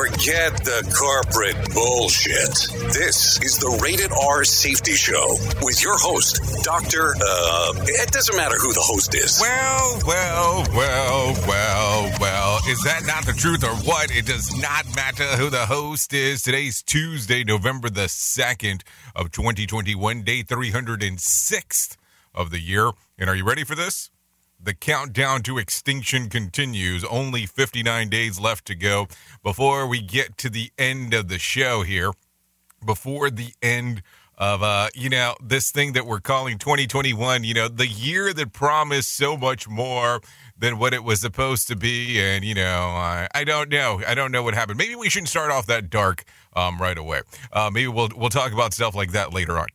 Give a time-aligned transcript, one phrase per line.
[0.00, 2.56] Forget the corporate bullshit.
[2.94, 7.14] This is the Rated R Safety Show with your host, Dr.
[7.20, 9.38] Uh, it doesn't matter who the host is.
[9.42, 12.60] Well, well, well, well, well.
[12.66, 14.10] Is that not the truth or what?
[14.10, 16.40] It does not matter who the host is.
[16.40, 18.80] Today's Tuesday, November the 2nd
[19.14, 21.98] of 2021, day 306th
[22.34, 22.90] of the year.
[23.18, 24.08] And are you ready for this?
[24.62, 27.02] The countdown to extinction continues.
[27.04, 29.08] Only 59 days left to go
[29.42, 32.12] before we get to the end of the show here.
[32.84, 34.02] Before the end
[34.36, 38.52] of uh, you know, this thing that we're calling 2021, you know, the year that
[38.54, 40.20] promised so much more
[40.58, 42.18] than what it was supposed to be.
[42.18, 44.02] And, you know, I, I don't know.
[44.06, 44.78] I don't know what happened.
[44.78, 46.24] Maybe we shouldn't start off that dark
[46.54, 47.20] um, right away.
[47.52, 49.66] Uh, maybe we'll we'll talk about stuff like that later on.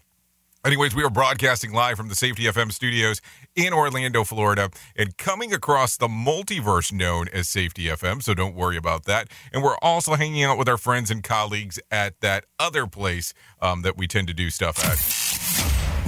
[0.65, 3.21] Anyways, we are broadcasting live from the Safety FM studios
[3.55, 8.77] in Orlando, Florida, and coming across the multiverse known as Safety FM, so don't worry
[8.77, 9.29] about that.
[9.53, 13.81] And we're also hanging out with our friends and colleagues at that other place um,
[13.83, 14.99] that we tend to do stuff at.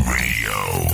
[0.07, 0.87] Radio.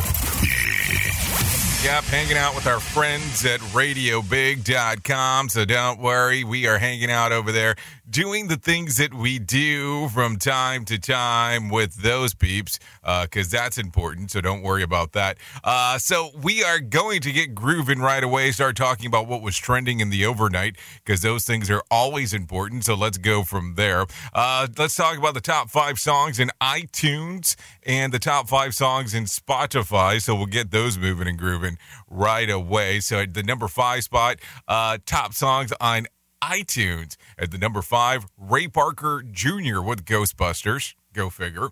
[1.83, 5.49] Yep, hanging out with our friends at radiobig.com.
[5.49, 7.75] So don't worry, we are hanging out over there
[8.09, 13.57] doing the things that we do from time to time with those peeps because uh,
[13.57, 14.29] that's important.
[14.29, 15.37] So don't worry about that.
[15.63, 19.57] Uh, so we are going to get grooving right away, start talking about what was
[19.57, 22.85] trending in the overnight because those things are always important.
[22.85, 24.05] So let's go from there.
[24.33, 29.13] Uh, let's talk about the top five songs in iTunes and the top five songs
[29.13, 30.21] in Spotify.
[30.21, 31.72] So we'll get those moving and grooving
[32.09, 32.99] right away.
[32.99, 36.07] So the number five spot, uh, top songs on
[36.41, 37.15] iTunes.
[37.37, 39.81] At the number five, Ray Parker Jr.
[39.81, 40.93] with Ghostbusters.
[41.13, 41.69] Go figure.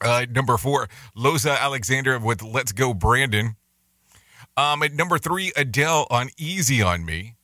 [0.00, 3.56] Uh, number four, Loza Alexander with Let's Go Brandon.
[4.56, 7.36] Um, at number three, Adele on Easy on Me.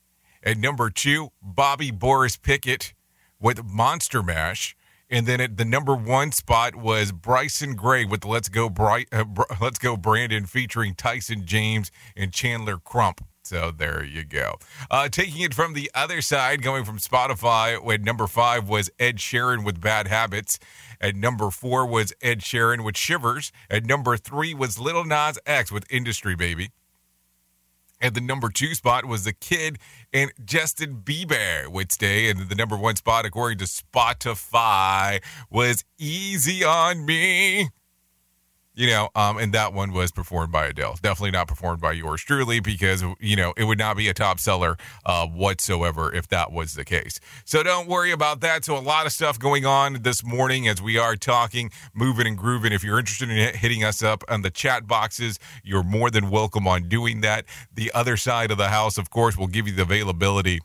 [0.43, 2.95] At number two, Bobby Boris Pickett
[3.41, 4.76] with Monster Mash.
[5.09, 9.25] And then at the number one spot was Bryson Gray with Let's Go Bright, uh,
[9.61, 13.25] Let's Go Brandon featuring Tyson James and Chandler Crump.
[13.45, 14.57] So there you go.
[14.91, 19.19] Uh, taking it from the other side, going from Spotify, when number five was Ed
[19.19, 20.59] Sheeran with Bad Habits.
[21.01, 23.53] At number four was Ed Sheeran with Shivers.
[23.71, 26.71] At number three was Lil Nas X with Industry Baby.
[28.01, 29.79] At the number two spot was The Kid
[30.13, 32.29] and Justin Bieber would stay.
[32.29, 37.71] And the number one spot, according to Spotify, was Easy on Me
[38.77, 40.97] you know, um, and that one was performed by Adele.
[41.03, 44.39] Definitely not performed by yours truly because, you know, it would not be a top
[44.39, 44.77] seller
[45.07, 47.19] uh, whatsoever if that was the case.
[47.47, 48.67] So don't worry about that.
[48.67, 52.37] So a lot of stuff going on this morning as we are talking, moving and
[52.37, 52.73] grooving.
[52.73, 56.69] If you're interested in hitting us up on the chat boxes, you're more than welcome
[56.69, 57.47] on doing that.
[57.75, 60.61] The other side of the house, of course, will give you the availability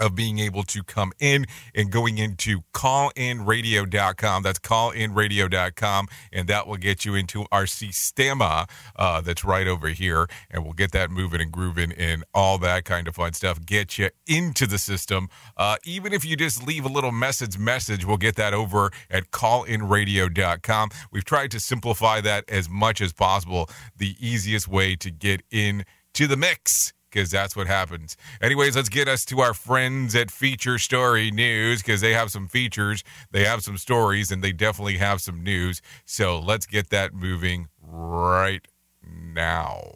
[0.00, 4.42] of being able to come in and going into callinradio.com.
[4.42, 10.26] That's callinradio.com, and that will get you into our Sistema uh, that's right over here,
[10.50, 13.64] and we'll get that moving and grooving and all that kind of fun stuff.
[13.64, 15.28] Get you into the system.
[15.56, 19.30] Uh, even if you just leave a little message, message, we'll get that over at
[19.30, 20.90] callinradio.com.
[21.10, 23.68] We've tried to simplify that as much as possible.
[23.96, 28.16] The easiest way to get in to the mix because that's what happens.
[28.42, 32.48] Anyways, let's get us to our friends at Feature Story News because they have some
[32.48, 35.80] features, they have some stories, and they definitely have some news.
[36.04, 38.66] So let's get that moving right
[39.06, 39.92] now.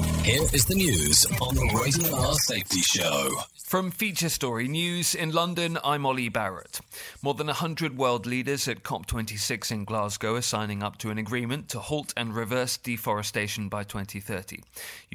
[0.00, 3.40] Here is the news on the Rated R Safety Show.
[3.70, 6.80] From Feature Story News in London, I'm Ollie Barrett.
[7.22, 11.68] More than 100 world leaders at COP26 in Glasgow are signing up to an agreement
[11.68, 14.64] to halt and reverse deforestation by 2030.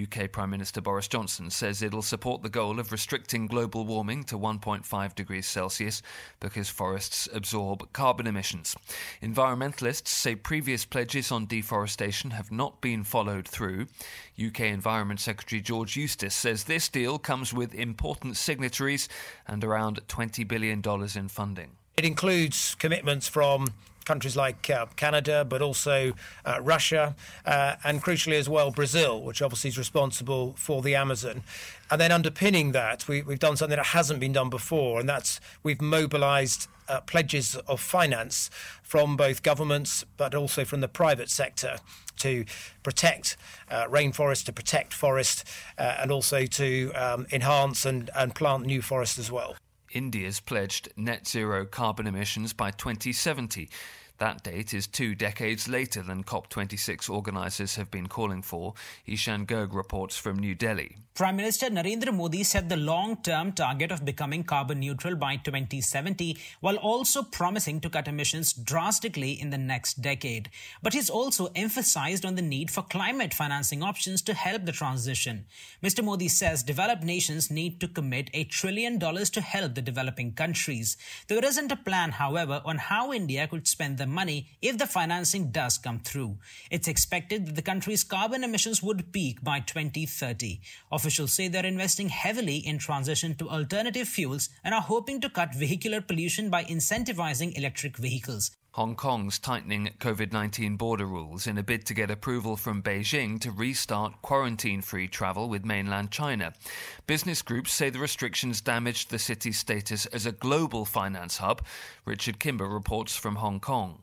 [0.01, 4.37] UK Prime Minister Boris Johnson says it'll support the goal of restricting global warming to
[4.37, 6.01] 1.5 degrees Celsius
[6.39, 8.73] because forests absorb carbon emissions.
[9.21, 13.87] Environmentalists say previous pledges on deforestation have not been followed through.
[14.41, 19.09] UK Environment Secretary George Eustice says this deal comes with important signatories
[19.47, 20.83] and around $20 billion
[21.15, 21.71] in funding.
[21.97, 23.67] It includes commitments from
[24.05, 26.13] countries like uh, Canada, but also
[26.45, 27.15] uh, Russia,
[27.45, 31.43] uh, and crucially as well, Brazil, which obviously is responsible for the Amazon.
[31.91, 35.39] And then underpinning that, we, have done something that hasn't been done before, and that's
[35.63, 38.49] we've mobilized uh, pledges of finance
[38.83, 41.77] from both governments but also from the private sector
[42.17, 42.45] to
[42.83, 43.37] protect
[43.69, 45.43] uh, rainforest, to protect forest,
[45.77, 49.55] uh, and also to um, enhance and, and plant new forest as well.
[49.95, 53.69] India's pledged net zero carbon emissions by 2070.
[54.17, 58.73] That date is two decades later than COP26 organisers have been calling for.
[59.05, 60.95] Ishan Garg reports from New Delhi.
[61.15, 66.37] Prime Minister Narendra Modi set the long term target of becoming carbon neutral by 2070,
[66.59, 70.49] while also promising to cut emissions drastically in the next decade.
[70.83, 75.45] But he's also emphasized on the need for climate financing options to help the transition.
[75.81, 76.03] Mr.
[76.03, 80.97] Modi says developed nations need to commit a trillion dollars to help the developing countries.
[81.29, 85.51] There isn't a plan, however, on how India could spend the money if the financing
[85.51, 86.37] does come through.
[86.71, 90.59] It's expected that the country's carbon emissions would peak by 2030.
[90.91, 95.55] Officials say they're investing heavily in transition to alternative fuels and are hoping to cut
[95.55, 98.51] vehicular pollution by incentivizing electric vehicles.
[98.75, 103.39] Hong Kong's tightening COVID 19 border rules in a bid to get approval from Beijing
[103.39, 106.51] to restart quarantine free travel with mainland China.
[107.07, 111.61] Business groups say the restrictions damaged the city's status as a global finance hub.
[112.03, 113.99] Richard Kimber reports from Hong Kong.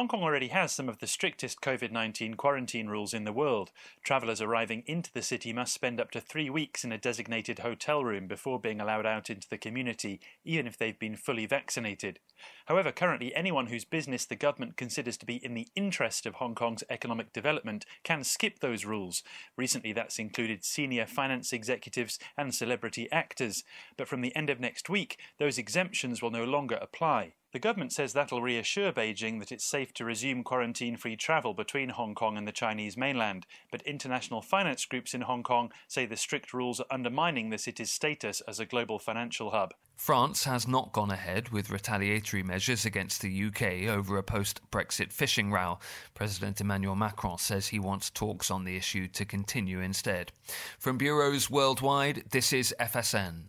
[0.00, 3.70] Hong Kong already has some of the strictest COVID 19 quarantine rules in the world.
[4.02, 8.02] Travellers arriving into the city must spend up to three weeks in a designated hotel
[8.02, 12.18] room before being allowed out into the community, even if they've been fully vaccinated.
[12.64, 16.54] However, currently, anyone whose business the government considers to be in the interest of Hong
[16.54, 19.22] Kong's economic development can skip those rules.
[19.54, 23.64] Recently, that's included senior finance executives and celebrity actors.
[23.98, 27.34] But from the end of next week, those exemptions will no longer apply.
[27.52, 31.88] The government says that'll reassure Beijing that it's safe to resume quarantine free travel between
[31.88, 36.16] Hong Kong and the Chinese mainland, but international finance groups in Hong Kong say the
[36.16, 39.74] strict rules are undermining the city's status as a global financial hub.
[39.96, 45.12] France has not gone ahead with retaliatory measures against the UK over a post Brexit
[45.12, 45.80] fishing row.
[46.14, 50.30] President Emmanuel Macron says he wants talks on the issue to continue instead.
[50.78, 53.46] From bureaus worldwide, this is FSN.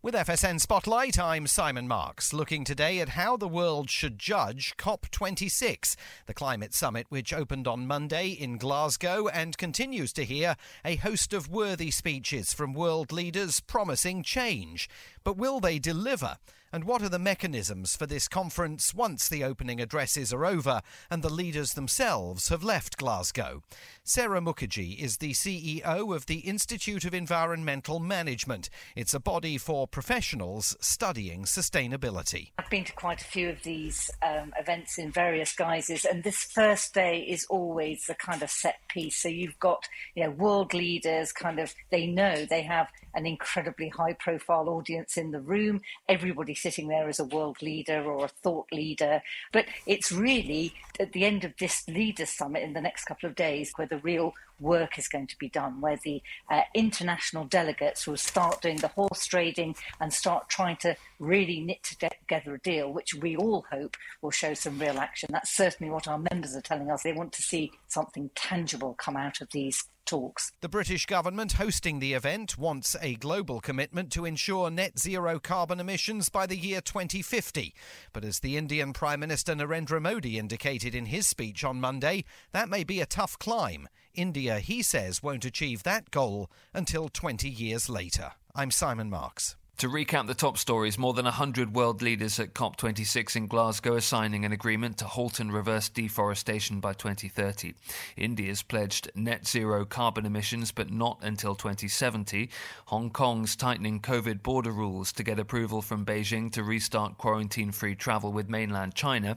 [0.00, 5.96] With FSN Spotlight, I'm Simon Marks, looking today at how the world should judge COP26,
[6.26, 10.54] the climate summit which opened on Monday in Glasgow and continues to hear
[10.84, 14.88] a host of worthy speeches from world leaders promising change.
[15.24, 16.38] But will they deliver?
[16.70, 21.22] And what are the mechanisms for this conference once the opening addresses are over and
[21.22, 23.62] the leaders themselves have left Glasgow?
[24.04, 28.68] Sarah Mukherjee is the CEO of the Institute of Environmental Management.
[28.94, 32.50] It's a body for professionals studying sustainability.
[32.58, 36.42] I've been to quite a few of these um, events in various guises, and this
[36.42, 39.16] first day is always the kind of set piece.
[39.16, 43.88] So you've got you know world leaders, kind of they know they have an incredibly
[43.88, 45.80] high profile audience in the room.
[46.08, 49.22] Everybody sitting there as a world leader or a thought leader.
[49.52, 53.36] But it's really at the end of this leaders summit in the next couple of
[53.36, 58.06] days where the real work is going to be done, where the uh, international delegates
[58.06, 62.92] will start doing the horse trading and start trying to really knit together a deal,
[62.92, 65.28] which we all hope will show some real action.
[65.32, 67.02] That's certainly what our members are telling us.
[67.02, 70.52] They want to see something tangible come out of these talks.
[70.62, 75.78] The British government hosting the event wants a global commitment to ensure net zero carbon
[75.78, 77.74] emissions by the year 2050.
[78.12, 82.70] But as the Indian Prime Minister Narendra Modi indicated in his speech on Monday, that
[82.70, 83.86] may be a tough climb.
[84.18, 88.32] India, he says, won't achieve that goal until 20 years later.
[88.52, 89.54] I'm Simon Marks.
[89.78, 94.00] To recap the top stories, more than 100 world leaders at COP26 in Glasgow are
[94.00, 97.74] signing an agreement to halt and reverse deforestation by 2030.
[98.16, 102.50] India's pledged net zero carbon emissions, but not until 2070.
[102.86, 107.94] Hong Kong's tightening COVID border rules to get approval from Beijing to restart quarantine free
[107.94, 109.36] travel with mainland China.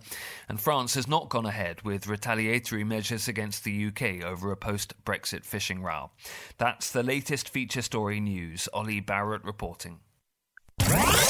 [0.49, 4.95] And France has not gone ahead with retaliatory measures against the UK over a post
[5.05, 6.09] Brexit fishing row.
[6.57, 8.67] That's the latest feature story news.
[8.73, 9.99] Ollie Barrett reporting.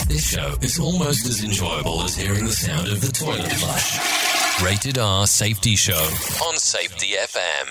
[0.07, 4.63] This show is almost as enjoyable as hearing the sound of the toilet flush.
[4.63, 6.09] Rated R Safety Show
[6.47, 7.67] on Safety FM.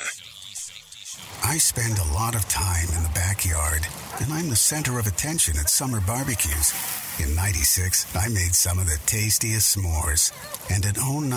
[1.43, 3.87] I spend a lot of time in the backyard,
[4.21, 6.75] and I'm the center of attention at summer barbecues.
[7.19, 10.33] In 96, I made some of the tastiest s'mores.
[10.71, 11.31] And in 09,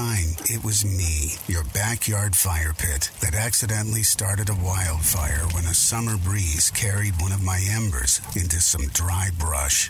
[0.46, 6.18] it was me, your backyard fire pit, that accidentally started a wildfire when a summer
[6.18, 9.90] breeze carried one of my embers into some dry brush.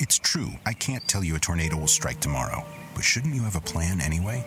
[0.00, 2.64] It's true, I can't tell you a tornado will strike tomorrow,
[2.94, 4.42] but shouldn't you have a plan anyway?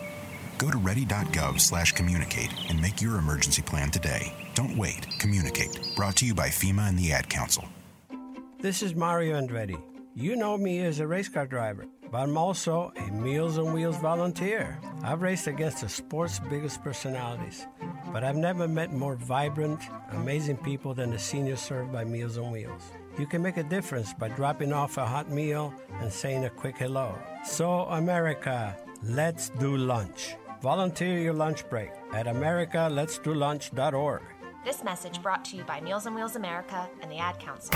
[0.57, 4.33] Go to ready.gov slash communicate and make your emergency plan today.
[4.55, 5.05] Don't wait.
[5.19, 5.91] Communicate.
[5.95, 7.65] Brought to you by FEMA and the Ad Council.
[8.61, 9.79] This is Mario Andretti.
[10.15, 13.97] You know me as a race car driver, but I'm also a Meals on Wheels
[13.97, 14.79] volunteer.
[15.03, 17.67] I've raced against the sport's biggest personalities,
[18.11, 19.81] but I've never met more vibrant,
[20.13, 22.81] amazing people than the seniors served by Meals on Wheels.
[23.17, 26.77] You can make a difference by dropping off a hot meal and saying a quick
[26.77, 27.15] hello.
[27.45, 30.35] So, America, let's do lunch.
[30.61, 34.21] Volunteer your lunch break at americaletsdolunch.org.
[34.65, 37.75] This message brought to you by Meals on Wheels America and the Ad Council.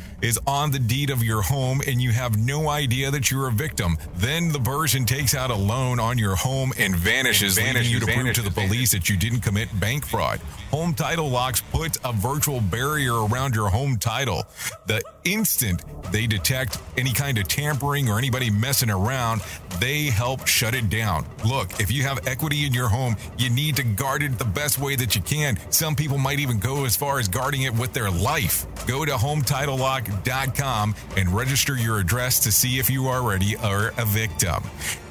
[0.21, 3.51] is on the deed of your home and you have no idea that you're a
[3.51, 3.97] victim.
[4.15, 7.99] Then the person takes out a loan on your home and vanishes, And leaving you
[7.99, 10.39] to vanishes, prove to the police that you didn't commit bank fraud.
[10.71, 14.45] Home Title Locks puts a virtual barrier around your home title.
[14.87, 19.41] The instant they detect any kind of tampering or anybody messing around,
[19.79, 21.25] they help shut it down.
[21.45, 24.77] Look, if you have equity in your home, you need to guard it the best
[24.77, 25.57] way that you can.
[25.71, 28.65] Some people might even go as far as guarding it with their life.
[28.87, 34.63] Go to hometitlelock.com and register your address to see if you already are a victim.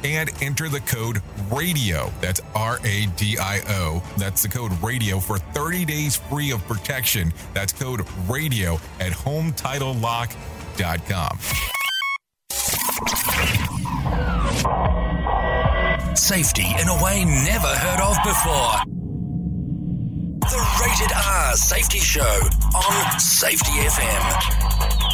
[0.03, 2.11] And enter the code RADIO.
[2.23, 4.03] That's R A D I O.
[4.17, 7.35] That's the code RADIO for 30 days free of protection.
[7.53, 10.00] That's code RADIO at hometitlelock.com.
[16.15, 18.77] Safety in a way never heard of before.
[20.41, 25.10] The Rated R Safety Show on Safety FM.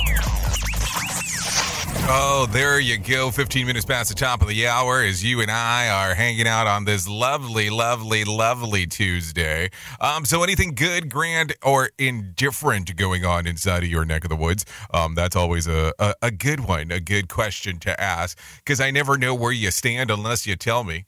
[2.09, 3.33] Oh, there you go.
[3.33, 6.69] 15 minutes past the top of the hour as you and I are hanging out
[6.69, 9.71] on this lovely, lovely, lovely Tuesday.
[10.01, 14.37] Um, so, anything good, grand, or indifferent going on inside of your neck of the
[14.37, 14.65] woods?
[14.95, 18.93] Um, that's always a, a, a good one, a good question to ask because I
[18.93, 21.07] never know where you stand unless you tell me.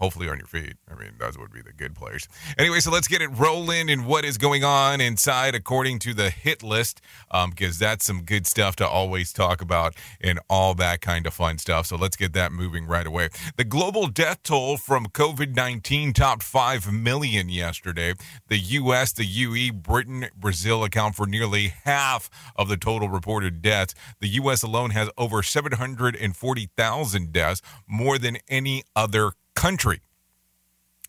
[0.00, 0.74] Hopefully on your feet.
[0.90, 2.26] I mean, those would be the good players.
[2.58, 6.30] Anyway, so let's get it rolling and what is going on inside according to the
[6.30, 11.00] hit list, um, because that's some good stuff to always talk about and all that
[11.02, 11.86] kind of fun stuff.
[11.86, 13.28] So let's get that moving right away.
[13.56, 18.14] The global death toll from COVID 19 topped 5 million yesterday.
[18.48, 23.94] The U.S., the UE, Britain, Brazil account for nearly half of the total reported deaths.
[24.20, 24.62] The U.S.
[24.62, 30.00] alone has over 740,000 deaths, more than any other country.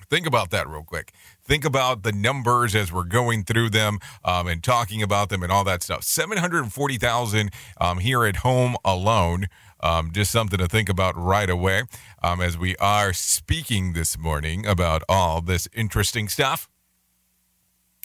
[0.09, 1.13] Think about that real quick.
[1.41, 5.49] Think about the numbers as we're going through them um, and talking about them and
[5.49, 6.03] all that stuff.
[6.03, 9.47] 740,000 um, here at home alone.
[9.79, 11.83] Um, just something to think about right away
[12.21, 16.67] um, as we are speaking this morning about all this interesting stuff.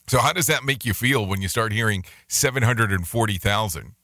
[0.06, 3.94] So, how does that make you feel when you start hearing 740,000?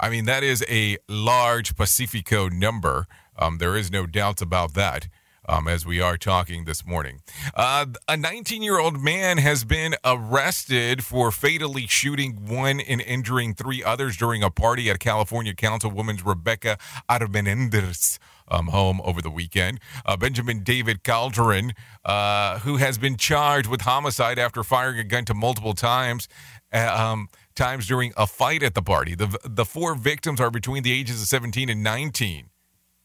[0.00, 3.06] I mean, that is a large Pacifico number.
[3.38, 5.06] Um, there is no doubt about that.
[5.48, 7.20] Um, as we are talking this morning.
[7.54, 13.54] Uh, a 19 year old man has been arrested for fatally shooting one and injuring
[13.54, 16.78] three others during a party at California Councilwoman Rebecca
[17.08, 18.18] Armenender's
[18.50, 19.80] um, home over the weekend.
[20.06, 21.72] Uh, Benjamin David Calderon,
[22.04, 26.28] uh, who has been charged with homicide after firing a gun to multiple times.
[26.72, 29.14] Uh, um, times during a fight at the party.
[29.14, 32.50] The the four victims are between the ages of 17 and 19.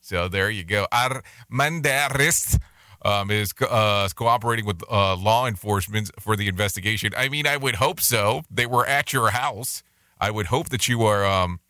[0.04, 0.86] So there you go.
[0.92, 2.60] Armendariz
[3.04, 7.14] um, is uh, cooperating with uh, law enforcement for the investigation.
[7.16, 8.44] I mean, I would hope so.
[8.52, 9.82] They were at your house.
[10.20, 11.62] I would hope that you are um,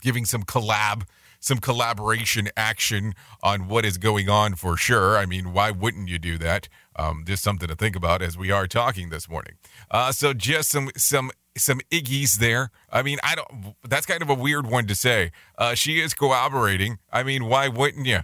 [0.00, 1.02] giving some collab,
[1.38, 3.12] some collaboration action
[3.42, 5.18] on what is going on for sure.
[5.18, 6.66] I mean, why wouldn't you do that?
[6.96, 9.54] Um, just something to think about as we are talking this morning.
[9.90, 12.70] Uh, so just some some some iggies there.
[12.92, 13.74] I mean, I don't.
[13.88, 15.32] That's kind of a weird one to say.
[15.58, 16.98] Uh, she is cooperating.
[17.12, 18.20] I mean, why wouldn't you?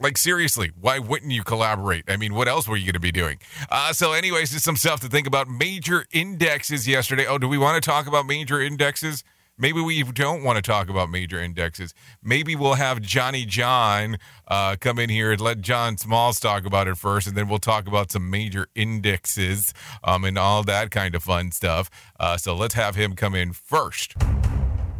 [0.00, 2.04] Like seriously, why wouldn't you collaborate?
[2.08, 3.38] I mean, what else were you going to be doing?
[3.70, 5.48] Uh, so, anyways, just some stuff to think about.
[5.48, 7.26] Major indexes yesterday.
[7.26, 9.22] Oh, do we want to talk about major indexes?
[9.62, 11.94] Maybe we don't want to talk about major indexes.
[12.20, 14.16] Maybe we'll have Johnny John
[14.48, 17.60] uh, come in here and let John Smalls talk about it first, and then we'll
[17.60, 21.88] talk about some major indexes um, and all that kind of fun stuff.
[22.18, 24.16] Uh, so let's have him come in first.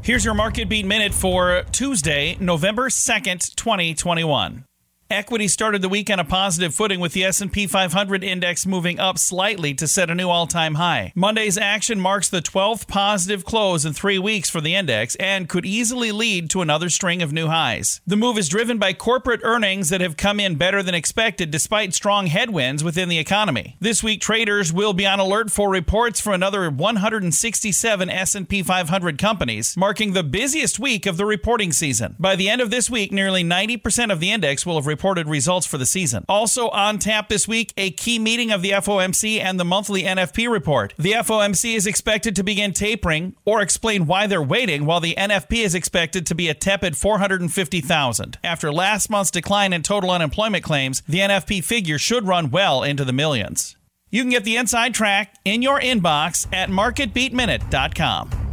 [0.01, 4.65] Here's your market beat minute for Tuesday, November 2nd, 2021.
[5.13, 9.19] Equity started the week on a positive footing with the S&P 500 index moving up
[9.19, 11.13] slightly to set a new all-time high.
[11.15, 15.67] Monday's action marks the 12th positive close in 3 weeks for the index and could
[15.67, 18.01] easily lead to another string of new highs.
[18.07, 21.93] The move is driven by corporate earnings that have come in better than expected despite
[21.93, 23.77] strong headwinds within the economy.
[23.81, 29.77] This week traders will be on alert for reports from another 167 S&P 500 companies,
[29.77, 32.17] marking the busiest week of the reporting season.
[32.19, 35.27] By the end of this week, nearly 90% of the index will have reported reported
[35.27, 36.25] results for the season.
[36.29, 40.49] Also on tap this week, a key meeting of the FOMC and the monthly NFP
[40.49, 40.95] report.
[40.97, 45.65] The FOMC is expected to begin tapering or explain why they're waiting, while the NFP
[45.65, 48.39] is expected to be a tepid 450,000.
[48.45, 53.05] After last month's decline in total unemployment claims, the NFP figure should run well into
[53.05, 53.75] the millions.
[54.09, 58.52] You can get the inside track in your inbox at marketbeatminute.com.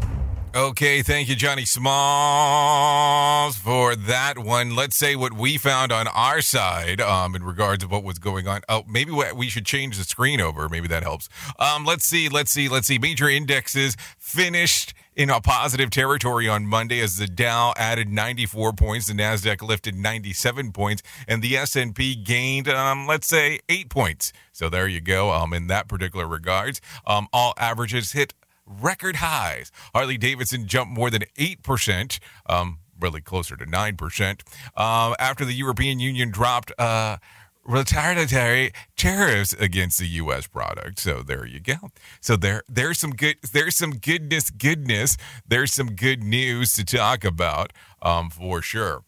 [0.56, 4.76] Okay, thank you, Johnny Smalls, for that one.
[4.76, 8.48] Let's say what we found on our side um, in regards to what was going
[8.48, 8.62] on.
[8.68, 10.68] Oh, maybe we should change the screen over.
[10.68, 11.30] Maybe that helps.
[11.60, 12.98] Um, let's see, let's see, let's see.
[12.98, 19.06] Major indexes finished in a positive territory on Monday as the Dow added 94 points,
[19.06, 24.34] the Nasdaq lifted 97 points, and the S&P gained, um, let's say, eight points.
[24.52, 25.32] So there you go.
[25.32, 28.34] Um, in that particular regards, um, all averages hit
[28.70, 29.72] record highs.
[29.94, 34.42] Harley Davidson jumped more than 8%, um, really closer to 9%,
[34.78, 37.18] uh, after the European Union dropped uh,
[37.66, 40.48] retaliatory tariffs against the U.S.
[40.48, 41.00] product.
[41.00, 41.92] So there you go.
[42.22, 45.18] So there, there's some good, there's some goodness, goodness.
[45.48, 49.04] There's some good news to talk about um, for sure.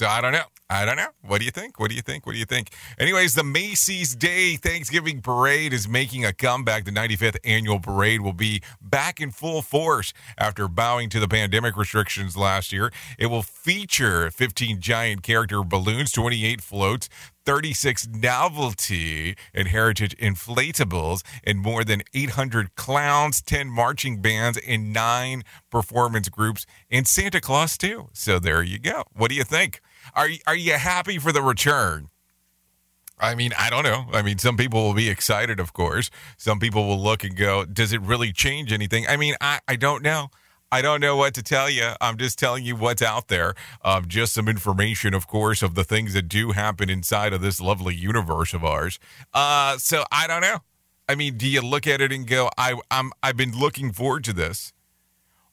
[0.00, 0.44] So I don't know.
[0.70, 1.08] I don't know.
[1.20, 1.78] What do you think?
[1.78, 2.24] What do you think?
[2.24, 2.70] What do you think?
[2.98, 6.86] Anyways, the Macy's Day Thanksgiving Parade is making a comeback.
[6.86, 11.76] The 95th annual parade will be back in full force after bowing to the pandemic
[11.76, 12.90] restrictions last year.
[13.18, 17.10] It will feature 15 giant character balloons, 28 floats,
[17.44, 25.42] 36 novelty and heritage inflatables, and more than 800 clowns, 10 marching bands, and nine
[25.68, 28.08] performance groups, and Santa Claus, too.
[28.12, 29.02] So there you go.
[29.12, 29.82] What do you think?
[30.14, 32.10] Are are you happy for the return?
[33.18, 34.06] I mean, I don't know.
[34.12, 36.10] I mean, some people will be excited, of course.
[36.38, 39.06] Some people will look and go, does it really change anything?
[39.06, 40.30] I mean, I, I don't know.
[40.72, 41.90] I don't know what to tell you.
[42.00, 43.54] I'm just telling you what's out there.
[43.84, 47.60] Um, just some information, of course, of the things that do happen inside of this
[47.60, 48.98] lovely universe of ours.
[49.34, 50.60] Uh, so I don't know.
[51.08, 54.22] I mean, do you look at it and go, I, I'm, I've been looking forward
[54.24, 54.72] to this?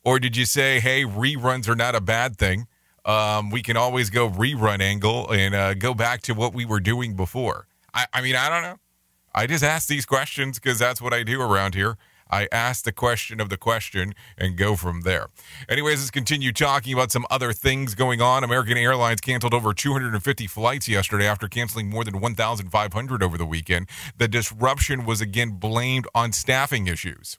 [0.03, 2.67] Or did you say, hey, reruns are not a bad thing?
[3.07, 6.81] Um, we can always go rerun angle and uh, go back to what we were
[6.81, 7.67] doing before.
[7.93, 8.77] I, I mean, I don't know.
[9.33, 11.97] I just ask these questions because that's what I do around here.
[12.29, 15.27] I ask the question of the question and go from there.
[15.69, 18.43] Anyways, let's continue talking about some other things going on.
[18.43, 23.87] American Airlines canceled over 250 flights yesterday after canceling more than 1,500 over the weekend.
[24.17, 27.37] The disruption was again blamed on staffing issues.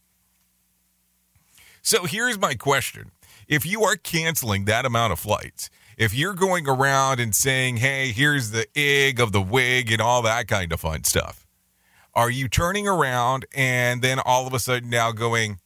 [1.83, 3.11] So here's my question
[3.48, 8.12] if you are canceling that amount of flights, if you're going around and saying, hey,
[8.12, 11.46] here's the ig of the wig and all that kind of fun stuff,
[12.14, 15.58] are you turning around and then all of a sudden now going,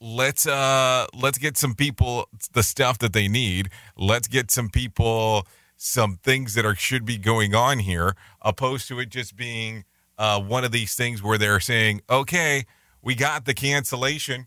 [0.00, 3.70] let's uh let's get some people the stuff that they need.
[3.96, 8.98] Let's get some people some things that are should be going on here, opposed to
[9.00, 9.84] it just being
[10.18, 12.64] uh, one of these things where they're saying, okay,
[13.00, 14.46] we got the cancellation,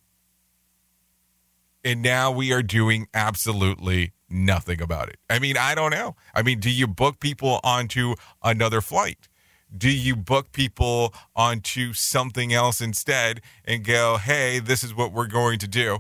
[1.86, 5.18] and now we are doing absolutely nothing about it.
[5.30, 6.16] I mean, I don't know.
[6.34, 9.30] I mean, do you book people onto another flight?
[9.76, 15.28] Do you book people onto something else instead and go, hey, this is what we're
[15.28, 16.00] going to do?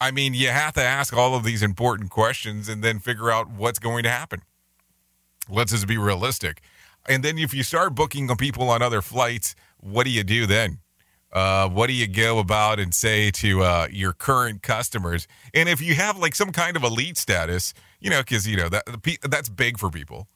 [0.00, 3.50] I mean, you have to ask all of these important questions and then figure out
[3.50, 4.42] what's going to happen.
[5.48, 6.60] Let's just be realistic.
[7.08, 10.78] And then if you start booking people on other flights, what do you do then?
[11.36, 15.28] Uh, what do you go about and say to uh, your current customers?
[15.52, 18.70] And if you have like some kind of elite status, you know, because you know
[18.70, 18.84] that
[19.22, 20.28] that's big for people.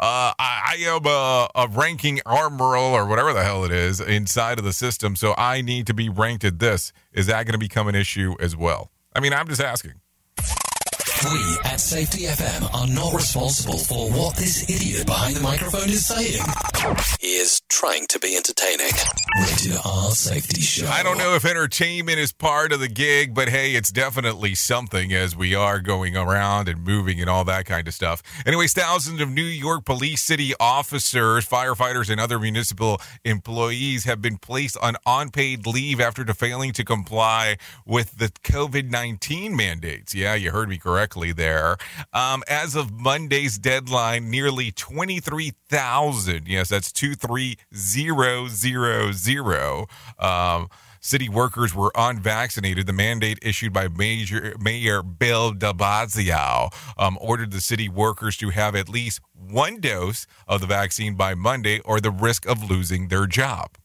[0.00, 4.58] Uh, I, I, am a, a ranking admiral or whatever the hell it is inside
[4.58, 6.92] of the system, so I need to be ranked at this.
[7.12, 8.90] Is that going to become an issue as well?
[9.14, 10.00] I mean, I'm just asking.
[11.30, 16.04] We at Safety FM are not responsible for what this idiot behind the microphone is
[16.04, 16.42] saying.
[17.20, 18.90] He is trying to be entertaining.
[19.40, 20.88] Rated R Safety Show.
[20.88, 25.12] I don't know if entertainment is part of the gig, but hey, it's definitely something
[25.12, 28.20] as we are going around and moving and all that kind of stuff.
[28.44, 34.38] Anyways, thousands of New York police city officers, firefighters, and other municipal employees have been
[34.38, 40.16] placed on unpaid leave after failing to comply with the COVID 19 mandates.
[40.16, 41.76] Yeah, you heard me correctly there.
[42.12, 49.86] Um, as of Monday's deadline, nearly 23,000, yes, that's 23000,
[50.18, 50.68] um,
[51.02, 52.86] city workers were unvaccinated.
[52.86, 58.50] The mandate issued by Major, Mayor Bill de Blasio um, ordered the city workers to
[58.50, 63.08] have at least one dose of the vaccine by Monday or the risk of losing
[63.08, 63.76] their job.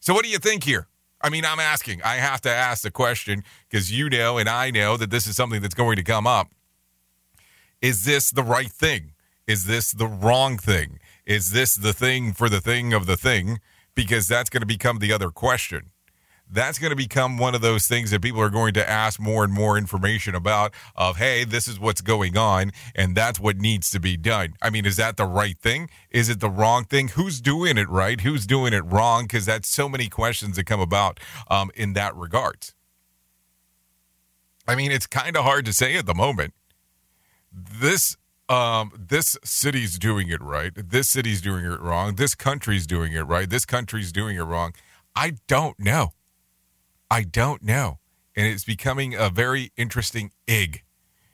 [0.00, 0.88] So, what do you think here?
[1.20, 2.02] I mean, I'm asking.
[2.02, 5.36] I have to ask the question because you know and I know that this is
[5.36, 6.48] something that's going to come up.
[7.82, 9.12] Is this the right thing?
[9.48, 11.00] Is this the wrong thing?
[11.26, 13.58] Is this the thing for the thing of the thing?
[13.96, 15.90] Because that's going to become the other question.
[16.48, 19.42] That's going to become one of those things that people are going to ask more
[19.42, 23.90] and more information about of, hey, this is what's going on, and that's what needs
[23.90, 24.54] to be done.
[24.62, 25.88] I mean, is that the right thing?
[26.10, 27.08] Is it the wrong thing?
[27.08, 28.20] Who's doing it right?
[28.20, 29.24] Who's doing it wrong?
[29.24, 31.18] Because that's so many questions that come about
[31.48, 32.70] um, in that regard.
[34.68, 36.54] I mean, it's kind of hard to say at the moment
[37.52, 38.16] this
[38.48, 40.72] um, this city's doing it right.
[40.74, 42.16] This city's doing it wrong.
[42.16, 43.48] This country's doing it right.
[43.48, 44.74] This country's doing it wrong.
[45.14, 46.12] I don't know.
[47.10, 47.98] I don't know.
[48.36, 50.82] And it's becoming a very interesting ig.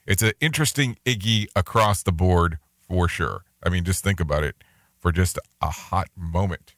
[0.06, 3.44] It's an interesting iggy across the board for sure.
[3.62, 4.56] I mean, just think about it
[4.98, 6.74] for just a hot moment.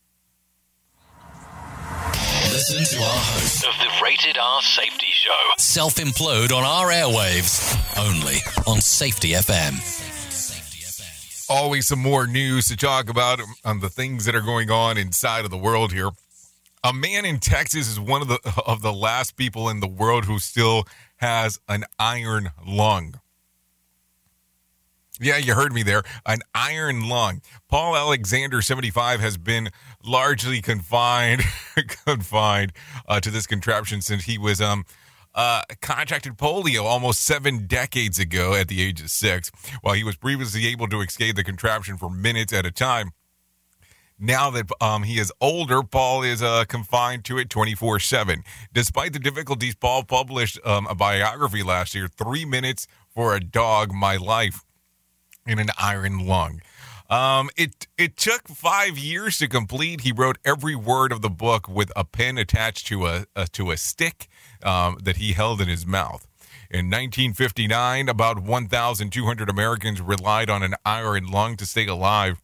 [2.52, 7.76] Listen to our host of the Rated R Safety Show self implode on our airwaves
[7.96, 9.78] only on Safety FM.
[11.48, 15.44] Always some more news to talk about on the things that are going on inside
[15.44, 16.10] of the world here.
[16.82, 20.24] A man in Texas is one of the of the last people in the world
[20.24, 23.20] who still has an iron lung.
[25.22, 26.02] Yeah, you heard me there.
[26.24, 27.42] An iron lung.
[27.68, 29.68] Paul Alexander, 75, has been
[30.02, 31.42] largely confined
[32.06, 32.72] confined
[33.06, 34.84] uh, to this contraption since he was um
[35.34, 39.50] uh, contracted polio almost seven decades ago at the age of six.
[39.82, 43.10] While he was previously able to escape the contraption for minutes at a time,
[44.18, 48.42] now that um, he is older, Paul is uh, confined to it 24 7.
[48.72, 53.92] Despite the difficulties, Paul published um, a biography last year Three Minutes for a Dog
[53.92, 54.64] My Life
[55.46, 56.60] in an iron lung.
[57.08, 60.02] Um, it it took five years to complete.
[60.02, 63.72] He wrote every word of the book with a pen attached to a, a to
[63.72, 64.28] a stick
[64.62, 66.26] um, that he held in his mouth.
[66.70, 72.40] In 1959, about 1,200 Americans relied on an iron lung to stay alive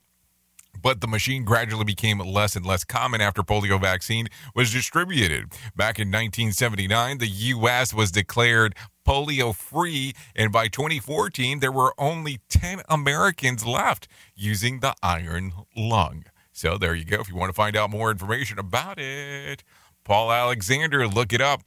[0.80, 5.50] but the machine gradually became less and less common after polio vaccine was distributed.
[5.74, 7.92] Back in 1979, the U.S.
[7.92, 8.74] was declared
[9.06, 16.24] polio free, and by 2014, there were only 10 Americans left using the iron lung.
[16.52, 17.20] So there you go.
[17.20, 19.62] If you want to find out more information about it,
[20.04, 21.62] Paul Alexander, look it up.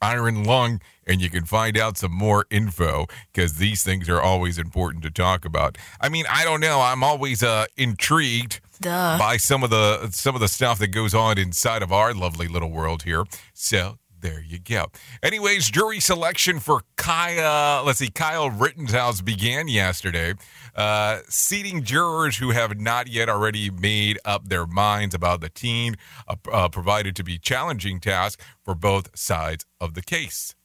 [0.00, 4.58] Iron lung, and you can find out some more info because these things are always
[4.58, 5.76] important to talk about.
[6.00, 6.80] I mean, I don't know.
[6.80, 9.18] I'm always uh, intrigued Duh.
[9.18, 12.48] by some of the some of the stuff that goes on inside of our lovely
[12.48, 13.24] little world here.
[13.54, 14.86] So There you go.
[15.22, 20.34] Anyways, jury selection for Kyle, let's see, Kyle Rittenhouse began yesterday,
[20.74, 25.96] uh, seating jurors who have not yet already made up their minds about the teen,
[26.26, 30.56] uh, uh, provided to be challenging task for both sides of the case.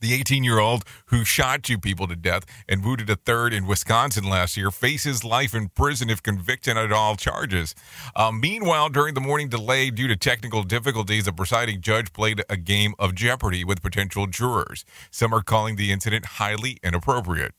[0.00, 3.66] The 18 year old who shot two people to death and wounded a third in
[3.66, 7.74] Wisconsin last year faces life in prison if convicted on all charges.
[8.14, 12.56] Uh, meanwhile, during the morning delay due to technical difficulties, the presiding judge played a
[12.56, 14.84] game of Jeopardy with potential jurors.
[15.10, 17.54] Some are calling the incident highly inappropriate.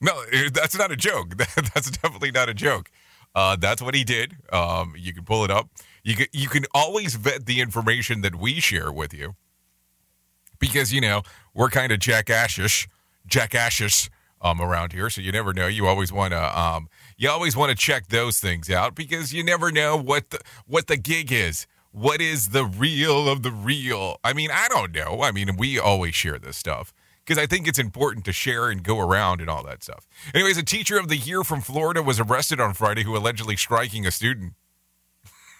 [0.00, 1.36] No, that's not a joke.
[1.36, 2.90] That's definitely not a joke.
[3.34, 4.36] Uh, that's what he did.
[4.52, 5.68] Um, you can pull it up.
[6.02, 9.34] You can, you can always vet the information that we share with you
[10.64, 11.22] because you know
[11.52, 12.88] we're kind of jackashish,
[13.28, 14.08] jackashish
[14.40, 15.10] um, around here.
[15.10, 15.66] So you never know.
[15.66, 19.44] You always want to um, you always want to check those things out because you
[19.44, 21.66] never know what the what the gig is.
[21.92, 24.18] What is the real of the real?
[24.24, 25.20] I mean, I don't know.
[25.22, 26.92] I mean, we always share this stuff
[27.24, 30.08] because I think it's important to share and go around and all that stuff.
[30.34, 34.06] Anyways, a teacher of the year from Florida was arrested on Friday who allegedly striking
[34.06, 34.54] a student.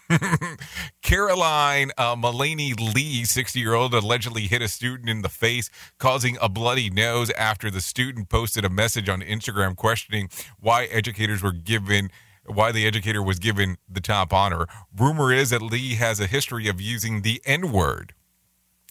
[1.01, 6.37] Caroline uh, Mulaney Lee, 60 year old, allegedly hit a student in the face, causing
[6.41, 11.53] a bloody nose after the student posted a message on Instagram questioning why educators were
[11.53, 12.09] given.
[12.47, 14.67] Why the educator was given the top honor.
[14.95, 18.13] Rumor is that Lee has a history of using the N word.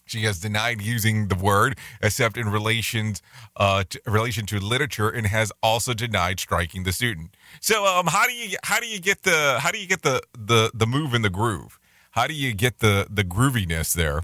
[0.04, 3.22] She has denied using the word except in relations
[3.56, 7.36] uh, to, relation to literature, and has also denied striking the student.
[7.60, 10.20] So, um, how do you how do you get the how do you get the
[10.36, 11.78] the the move in the groove?
[12.10, 14.22] How do you get the the grooviness there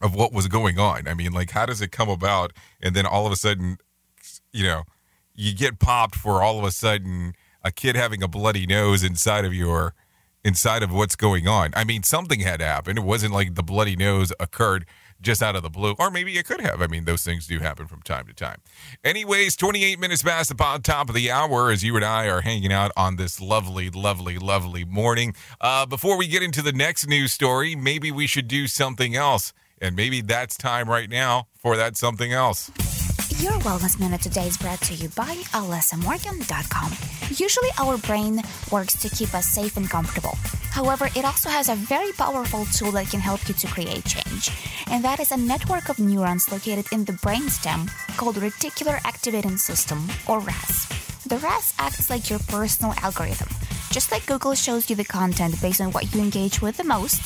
[0.00, 1.06] of what was going on?
[1.06, 3.76] I mean, like, how does it come about, and then all of a sudden,
[4.52, 4.84] you know,
[5.34, 9.44] you get popped for all of a sudden a kid having a bloody nose inside
[9.44, 9.94] of your
[10.44, 11.72] inside of what's going on.
[11.74, 12.98] I mean, something had happened.
[12.98, 14.86] It wasn't like the bloody nose occurred
[15.20, 16.80] just out of the blue, or maybe it could have.
[16.80, 18.58] I mean, those things do happen from time to time.
[19.04, 22.72] Anyways, 28 minutes past the top of the hour as you and I are hanging
[22.72, 25.34] out on this lovely, lovely, lovely morning.
[25.60, 29.52] Uh, before we get into the next news story, maybe we should do something else.
[29.80, 32.70] And maybe that's time right now for that something else.
[33.20, 36.92] Your Wellness Minute today is brought to you by AlessaMorgan.com.
[37.36, 40.38] Usually, our brain works to keep us safe and comfortable.
[40.70, 44.50] However, it also has a very powerful tool that can help you to create change,
[44.86, 50.08] and that is a network of neurons located in the brainstem called Reticular Activating System,
[50.26, 51.09] or RAS.
[51.30, 53.46] The RAS acts like your personal algorithm.
[53.92, 57.22] Just like Google shows you the content based on what you engage with the most,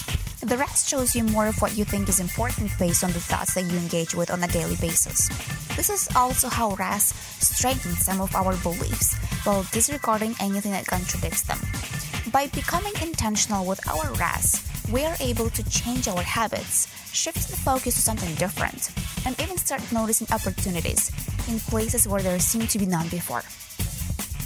[0.46, 3.54] the RAS shows you more of what you think is important based on the thoughts
[3.54, 5.30] that you engage with on a daily basis.
[5.74, 11.44] This is also how RAS strengthens some of our beliefs while disregarding anything that contradicts
[11.44, 11.60] them.
[12.30, 17.56] By becoming intentional with our RAS, we are able to change our habits, shift the
[17.56, 18.90] focus to something different,
[19.24, 21.08] and even start noticing opportunities
[21.48, 23.42] in places where there seemed to be none before.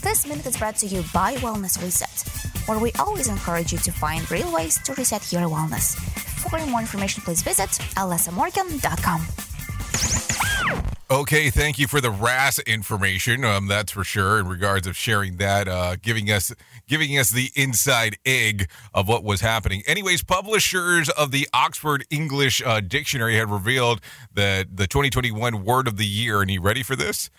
[0.03, 3.91] This minute is brought to you by Wellness Reset, where we always encourage you to
[3.91, 5.97] find real ways to reset your wellness.
[6.41, 9.27] For more information, please visit alessamorgan.com.
[11.11, 13.45] Okay, thank you for the RAS information.
[13.45, 14.39] Um, that's for sure.
[14.39, 16.55] In regards of sharing that, uh, giving us
[16.87, 19.83] giving us the inside egg of what was happening.
[19.87, 24.01] Anyways, publishers of the Oxford English uh, Dictionary had revealed
[24.35, 26.41] that the 2021 word of the year.
[26.41, 27.31] And you ready for this?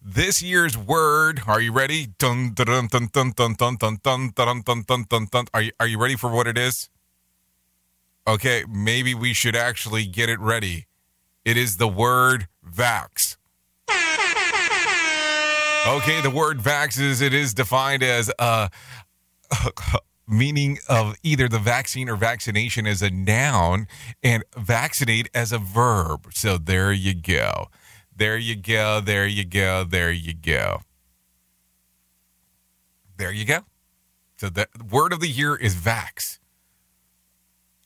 [0.00, 1.42] This year's word.
[1.46, 2.06] Are you ready?
[2.18, 5.46] Dun dun dun dun dun dun dun dun dun dun dun dun dun.
[5.52, 6.88] Are you Are you ready for what it is?
[8.26, 10.86] Okay, maybe we should actually get it ready.
[11.44, 13.36] It is the word vax.
[15.88, 18.68] Okay, the word vax is it is defined as uh
[20.28, 23.88] meaning of either the vaccine or vaccination as a noun
[24.22, 26.28] and vaccinate as a verb.
[26.34, 27.68] So there you go.
[28.18, 29.00] There you go.
[29.00, 29.84] There you go.
[29.84, 30.82] There you go.
[33.16, 33.60] There you go.
[34.36, 36.40] So the word of the year is vax.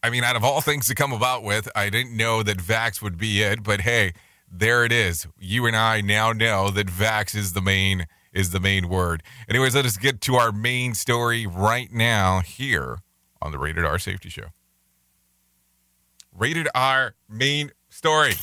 [0.02, 3.02] I mean, out of all things to come about with, I didn't know that vax
[3.02, 4.14] would be it, but hey,
[4.50, 5.26] there it is.
[5.38, 9.22] You and I now know that vax is the main is the main word.
[9.46, 13.00] Anyways, let us get to our main story right now here
[13.42, 14.46] on the Rated R Safety Show.
[16.34, 18.34] Rated R main story.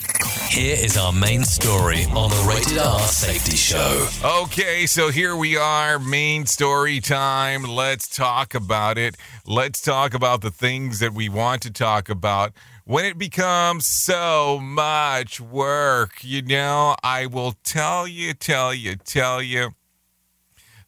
[0.49, 4.07] Here is our main story on the Rated R Safety Show.
[4.23, 7.63] Okay, so here we are, main story time.
[7.63, 9.17] Let's talk about it.
[9.45, 12.53] Let's talk about the things that we want to talk about.
[12.85, 19.41] When it becomes so much work, you know, I will tell you, tell you, tell
[19.41, 19.71] you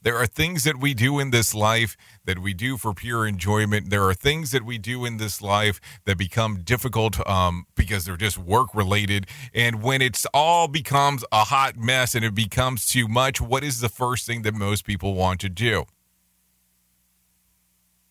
[0.04, 3.90] There are things that we do in this life that we do for pure enjoyment.
[3.90, 8.18] There are things that we do in this life that become difficult um, because they're
[8.18, 9.28] just work related.
[9.54, 13.80] And when it's all becomes a hot mess and it becomes too much, what is
[13.80, 15.86] the first thing that most people want to do?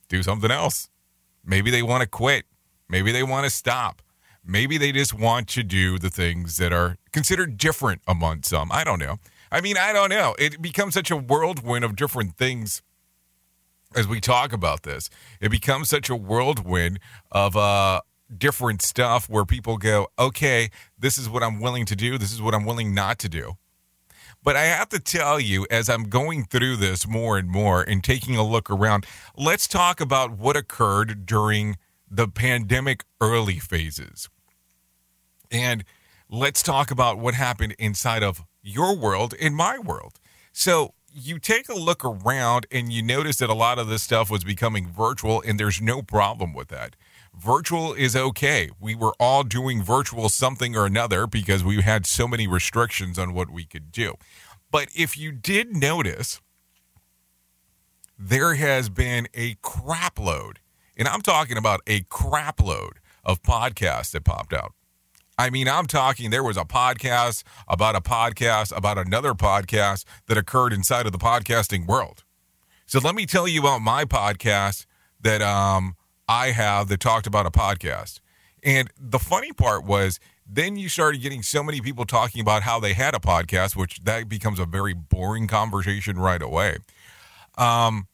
[0.08, 0.88] Do something else.
[1.44, 2.44] Maybe they want to quit.
[2.88, 4.02] Maybe they want to stop.
[4.44, 8.72] Maybe they just want to do the things that are considered different among some.
[8.72, 9.18] I don't know.
[9.52, 10.34] I mean, I don't know.
[10.38, 12.82] It becomes such a whirlwind of different things
[13.94, 15.10] as we talk about this.
[15.40, 17.00] It becomes such a whirlwind
[17.32, 18.00] of uh,
[18.36, 22.18] different stuff where people go, okay, this is what I'm willing to do.
[22.18, 23.54] This is what I'm willing not to do.
[24.42, 28.02] But I have to tell you, as I'm going through this more and more and
[28.02, 29.04] taking a look around,
[29.36, 31.76] let's talk about what occurred during
[32.10, 34.30] the pandemic early phases.
[35.50, 35.84] And
[36.30, 40.18] let's talk about what happened inside of your world and my world.
[40.52, 44.30] So, you take a look around and you notice that a lot of this stuff
[44.30, 46.96] was becoming virtual, and there's no problem with that.
[47.34, 48.70] Virtual is okay.
[48.80, 53.34] We were all doing virtual something or another because we had so many restrictions on
[53.34, 54.16] what we could do.
[54.70, 56.40] But if you did notice,
[58.18, 60.56] there has been a crapload,
[60.96, 64.74] and I'm talking about a crapload of podcasts that popped out.
[65.40, 70.36] I mean, I'm talking, there was a podcast about a podcast about another podcast that
[70.36, 72.24] occurred inside of the podcasting world.
[72.84, 74.84] So let me tell you about my podcast
[75.22, 75.96] that um,
[76.28, 78.20] I have that talked about a podcast.
[78.62, 82.78] And the funny part was, then you started getting so many people talking about how
[82.78, 86.76] they had a podcast, which that becomes a very boring conversation right away.
[87.56, 88.08] Um,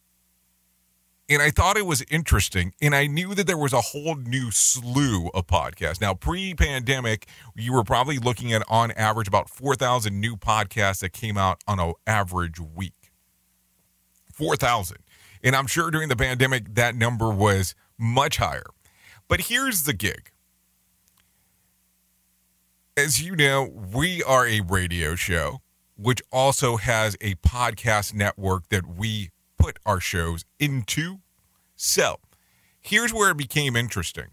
[1.28, 2.72] and I thought it was interesting.
[2.80, 6.00] And I knew that there was a whole new slew of podcasts.
[6.00, 11.12] Now, pre pandemic, you were probably looking at on average about 4,000 new podcasts that
[11.12, 13.12] came out on an average week.
[14.32, 14.98] 4,000.
[15.42, 18.66] And I'm sure during the pandemic, that number was much higher.
[19.28, 20.30] But here's the gig.
[22.96, 25.60] As you know, we are a radio show,
[25.96, 29.30] which also has a podcast network that we
[29.66, 31.18] put our shows into.
[31.74, 32.20] So
[32.80, 34.26] here's where it became interesting.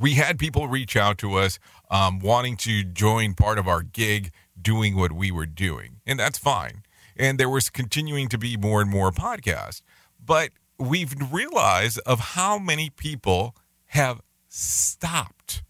[0.00, 4.32] We had people reach out to us um, wanting to join part of our gig
[4.60, 6.82] doing what we were doing, and that's fine.
[7.16, 9.82] And there was continuing to be more and more podcasts.
[10.18, 13.54] But we've realized of how many people
[13.86, 15.62] have stopped.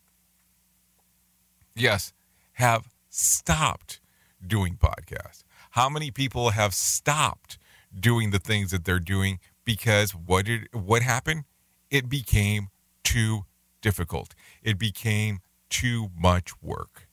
[1.74, 2.14] Yes,
[2.54, 4.00] have stopped
[4.46, 5.42] doing podcasts.
[5.72, 7.58] How many people have stopped
[7.98, 11.44] doing the things that they're doing because what did what happened?
[11.90, 12.68] It became
[13.04, 13.44] too
[13.80, 14.34] difficult.
[14.62, 17.08] It became too much work.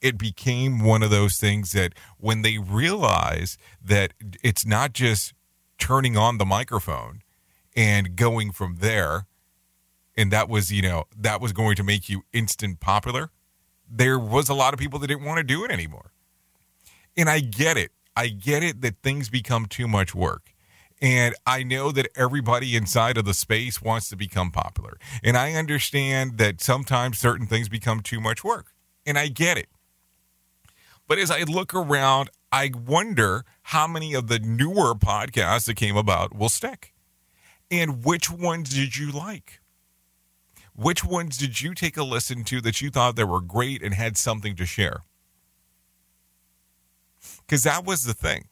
[0.00, 5.32] It became one of those things that when they realize that it's not just
[5.78, 7.22] turning on the microphone
[7.74, 9.26] and going from there
[10.16, 13.30] and that was you know that was going to make you instant popular
[13.90, 16.12] there was a lot of people that didn't want to do it anymore
[17.16, 20.54] and i get it i get it that things become too much work
[21.04, 24.96] and I know that everybody inside of the space wants to become popular.
[25.22, 28.68] And I understand that sometimes certain things become too much work.
[29.04, 29.68] And I get it.
[31.06, 35.96] But as I look around, I wonder how many of the newer podcasts that came
[35.96, 36.94] about will stick.
[37.70, 39.60] And which ones did you like?
[40.74, 43.92] Which ones did you take a listen to that you thought that were great and
[43.92, 45.02] had something to share?
[47.46, 48.48] Because that was the thing.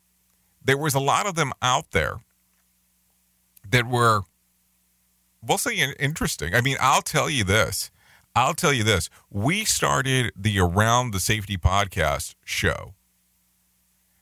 [0.64, 2.20] There was a lot of them out there
[3.68, 4.22] that were,
[5.42, 6.54] we'll say, interesting.
[6.54, 7.90] I mean, I'll tell you this.
[8.34, 9.10] I'll tell you this.
[9.30, 12.94] We started the Around the Safety podcast show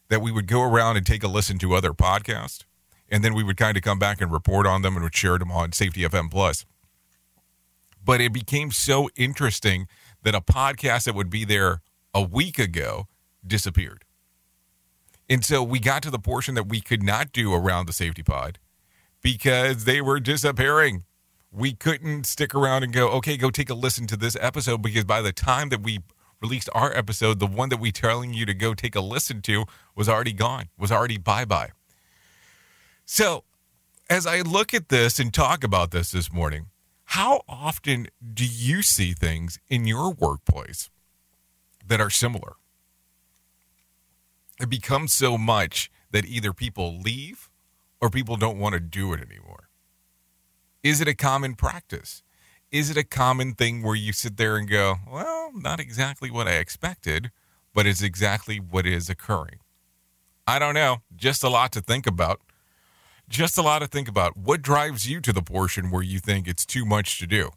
[0.09, 2.65] that we would go around and take a listen to other podcasts,
[3.09, 5.39] and then we would kind of come back and report on them and would share
[5.39, 6.67] them on Safety FM Plus.
[8.05, 9.87] But it became so interesting
[10.23, 11.81] that a podcast that would be there
[12.13, 13.07] a week ago
[13.47, 14.05] disappeared.
[15.31, 18.25] And so we got to the portion that we could not do around the safety
[18.25, 18.59] pod
[19.23, 21.05] because they were disappearing.
[21.53, 25.05] We couldn't stick around and go, okay, go take a listen to this episode because
[25.05, 26.01] by the time that we
[26.43, 29.67] released our episode, the one that we telling you to go take a listen to
[29.95, 31.71] was already gone, was already bye bye.
[33.05, 33.45] So,
[34.09, 36.67] as I look at this and talk about this this morning,
[37.05, 40.91] how often do you see things in your workplace
[41.87, 42.55] that are similar?
[44.61, 47.49] It becomes so much that either people leave
[48.01, 49.69] or people don't want to do it anymore?
[50.83, 52.23] Is it a common practice?
[52.71, 56.47] Is it a common thing where you sit there and go, well, not exactly what
[56.47, 57.31] I expected,
[57.75, 59.61] but it's exactly what is occurring?
[60.47, 60.99] I don't know.
[61.15, 62.41] Just a lot to think about.
[63.29, 64.37] Just a lot to think about.
[64.37, 67.51] What drives you to the portion where you think it's too much to do?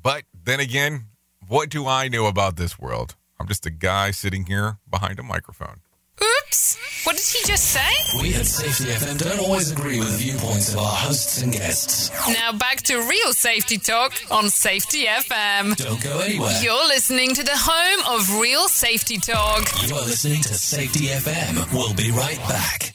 [0.00, 1.06] But then again,
[1.46, 3.16] what do I know about this world?
[3.40, 5.80] I'm just a guy sitting here behind a microphone.
[6.22, 6.76] Oops!
[7.06, 8.20] What did he just say?
[8.20, 12.10] We at Safety FM don't always agree with the viewpoints of our hosts and guests.
[12.28, 15.74] Now back to real safety talk on Safety FM.
[15.76, 16.52] Don't go anywhere.
[16.60, 19.66] You're listening to the home of real safety talk.
[19.88, 21.72] You are listening to Safety FM.
[21.72, 22.92] We'll be right back.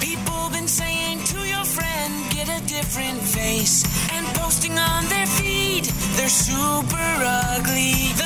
[0.00, 3.84] People been saying to your friend, get a different face.
[4.12, 5.84] And posting on their feed,
[6.16, 8.12] they're super ugly.
[8.20, 8.25] The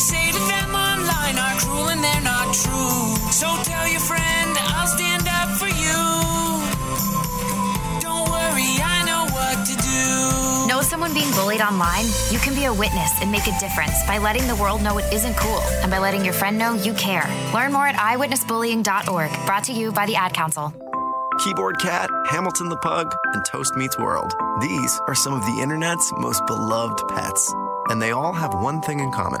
[0.00, 3.16] say to them online are cruel and they're not true.
[3.30, 6.00] So tell your friend, I'll stand up for you.
[8.00, 10.68] Don't worry, I know what to do.
[10.68, 12.06] Know someone being bullied online?
[12.30, 15.12] You can be a witness and make a difference by letting the world know it
[15.12, 17.28] isn't cool and by letting your friend know you care.
[17.52, 20.72] Learn more at iwitnessbullying.org, brought to you by the Ad Council.
[21.44, 24.32] Keyboard Cat, Hamilton the Pug, and Toast Meets World.
[24.60, 27.52] These are some of the internet's most beloved pets.
[27.88, 29.40] And they all have one thing in common.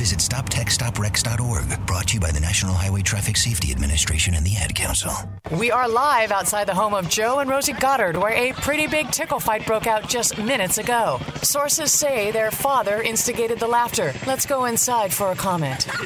[0.00, 4.74] Visit StopTextStopRex.org, brought to you by the National Highway Traffic Safety Administration and the Ad
[4.74, 5.12] Council.
[5.58, 9.10] We are live outside the home of Joe and Rosie Goddard, where a pretty big
[9.10, 11.20] tickle fight broke out just minutes ago.
[11.42, 14.14] Sources say their father instigated the laughter.
[14.26, 15.86] Let's go inside for a comment.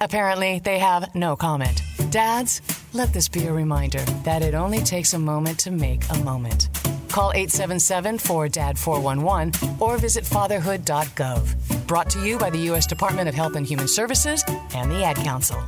[0.00, 1.82] Apparently, they have no comment.
[2.10, 2.62] Dads,
[2.92, 6.68] let this be a reminder that it only takes a moment to make a moment.
[7.12, 11.86] Call 877 4DAD 411 or visit fatherhood.gov.
[11.86, 12.86] Brought to you by the U.S.
[12.86, 14.42] Department of Health and Human Services
[14.74, 15.62] and the Ad Council.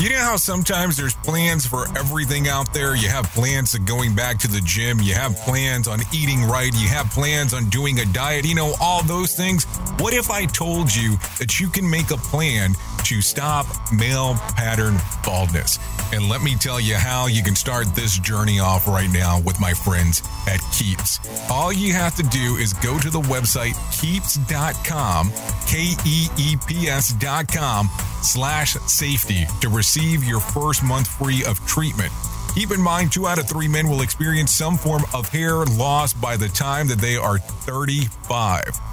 [0.00, 2.96] You know how sometimes there's plans for everything out there?
[2.96, 6.72] You have plans of going back to the gym, you have plans on eating right,
[6.74, 9.66] you have plans on doing a diet, you know, all those things.
[9.98, 12.72] What if I told you that you can make a plan
[13.04, 15.78] to stop male pattern baldness?
[16.12, 19.60] And let me tell you how you can start this journey off right now with
[19.60, 21.20] my friends at Keeps.
[21.50, 25.32] All you have to do is go to the website keeps.com,
[25.66, 27.88] K E E P S.com
[28.22, 32.12] slash safety to receive your first month free of treatment.
[32.54, 36.12] Keep in mind, two out of three men will experience some form of hair loss
[36.12, 38.89] by the time that they are 35.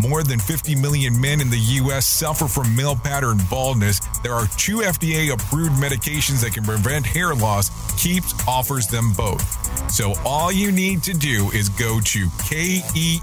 [0.00, 2.06] More than 50 million men in the U.S.
[2.06, 4.00] suffer from male pattern baldness.
[4.22, 7.70] There are two FDA approved medications that can prevent hair loss.
[8.02, 9.90] Keeps offers them both.
[9.90, 13.20] So all you need to do is go to keeps.com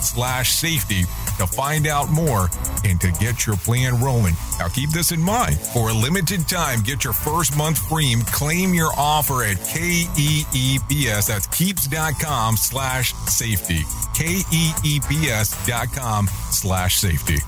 [0.00, 1.04] slash safety
[1.38, 2.48] to find out more
[2.84, 4.34] and to get your plan rolling.
[4.58, 5.58] Now keep this in mind.
[5.58, 8.14] For a limited time, get your first month free.
[8.26, 11.28] Claim your offer at KEEPS.
[11.28, 13.80] That's keeps.com slash safety.
[14.14, 17.38] K-E-E-P-S dot com slash safety.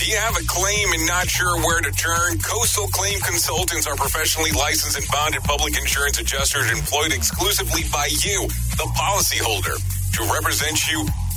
[0.00, 2.38] Do you have a claim and not sure where to turn?
[2.38, 8.48] Coastal Claim Consultants are professionally licensed and bonded public insurance adjusters employed exclusively by you,
[8.80, 9.76] the policyholder,
[10.16, 11.04] to represent you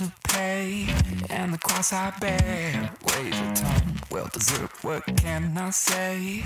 [0.00, 0.86] Hell to pay,
[1.28, 4.00] and the cross I bear weighs a ton.
[4.10, 6.42] Well deserved, what can I say?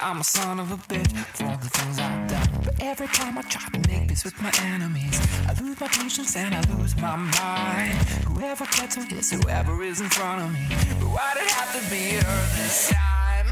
[0.00, 2.48] I'm a son of a bitch for all the things I've done.
[2.64, 6.36] But every time I try to make peace with my enemies, I lose my patience
[6.36, 7.94] and I lose my mind.
[8.28, 10.66] Whoever gets me is whoever is in front of me.
[11.00, 13.46] But why'd it have to be her this time?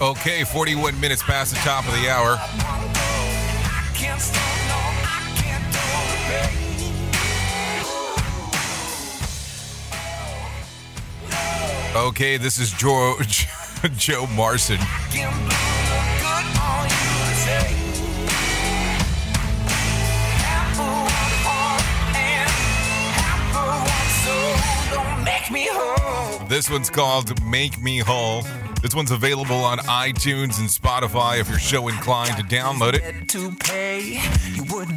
[0.00, 2.38] Okay, 41 minutes past the top of the hour.
[11.96, 13.46] Okay, this is George
[13.96, 14.78] Joe Marson.
[26.48, 28.42] This one's called Make Me Whole.
[28.82, 33.28] This one's available on iTunes and Spotify if you're so inclined to download it.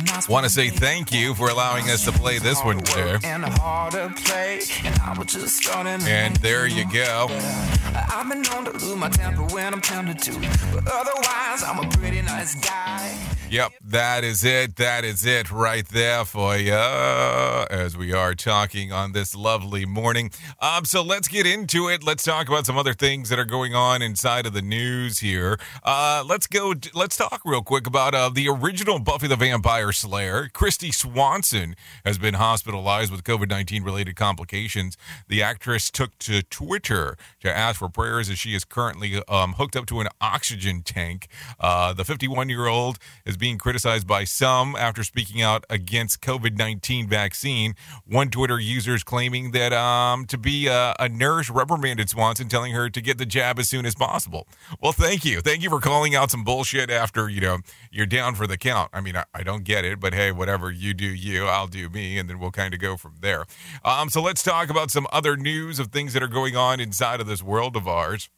[0.07, 2.39] To pay, you wouldn't ask Want to say thank you for allowing us to play
[2.39, 3.17] this one today.
[3.23, 6.05] and a harder play, and I was just starting.
[6.07, 7.27] And there you go.
[7.29, 10.31] I've been known to lose my temper when I'm tempted to,
[10.73, 13.15] but otherwise I'm a pretty nice guy.
[13.49, 14.75] Yep, that is it.
[14.75, 20.31] That is it right there for you as we are talking on this lovely morning.
[20.59, 22.03] Um, so let's get into it.
[22.03, 25.57] Let's talk about some other things that are going on inside of the news here.
[25.81, 26.73] Uh, let's go.
[26.93, 30.49] Let's talk real quick about uh, the original Buffy the Vampire Slayer.
[30.53, 31.75] Kristy Swanson
[32.05, 34.97] has been hospitalized with COVID 19 related complications.
[35.27, 39.75] The actress took to Twitter to ask for prayers as she is currently um, hooked
[39.75, 41.27] up to an oxygen tank.
[41.59, 46.57] Uh, the 51 year old is being criticized by some after speaking out against COVID
[46.57, 47.73] 19 vaccine.
[48.05, 52.73] One Twitter user is claiming that um, to be a, a nurse reprimanded Swanson, telling
[52.73, 54.47] her to get the jab as soon as possible.
[54.81, 55.41] Well, thank you.
[55.41, 57.59] Thank you for calling out some bullshit after, you know,
[57.91, 58.89] you're down for the count.
[58.93, 61.89] I mean, I, I don't get it, but hey, whatever you do, you, I'll do
[61.89, 63.45] me, and then we'll kind of go from there.
[63.83, 67.19] Um, so let's talk about some other news of things that are going on inside
[67.19, 68.29] of this world of ours.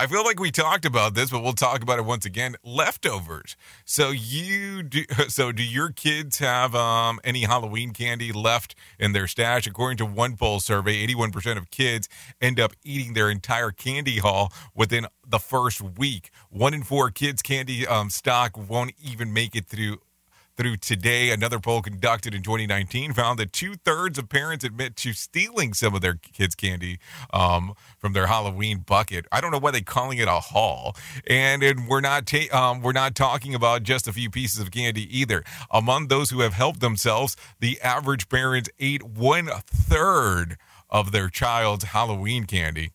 [0.00, 2.56] I feel like we talked about this, but we'll talk about it once again.
[2.64, 3.54] Leftovers.
[3.84, 5.04] So you do.
[5.28, 9.66] So do your kids have um, any Halloween candy left in their stash?
[9.66, 12.08] According to one poll survey, eighty-one percent of kids
[12.40, 16.30] end up eating their entire candy haul within the first week.
[16.48, 19.98] One in four kids' candy um, stock won't even make it through
[20.60, 21.30] through today.
[21.30, 25.94] Another poll conducted in 2019 found that two thirds of parents admit to stealing some
[25.94, 26.98] of their kids' candy
[27.32, 29.24] um, from their Halloween bucket.
[29.32, 30.94] I don't know why they're calling it a haul.
[31.26, 34.70] And, and we're not ta- um, we're not talking about just a few pieces of
[34.70, 35.44] candy either.
[35.70, 40.58] Among those who have helped themselves, the average parent ate one third
[40.90, 42.90] of their child's Halloween candy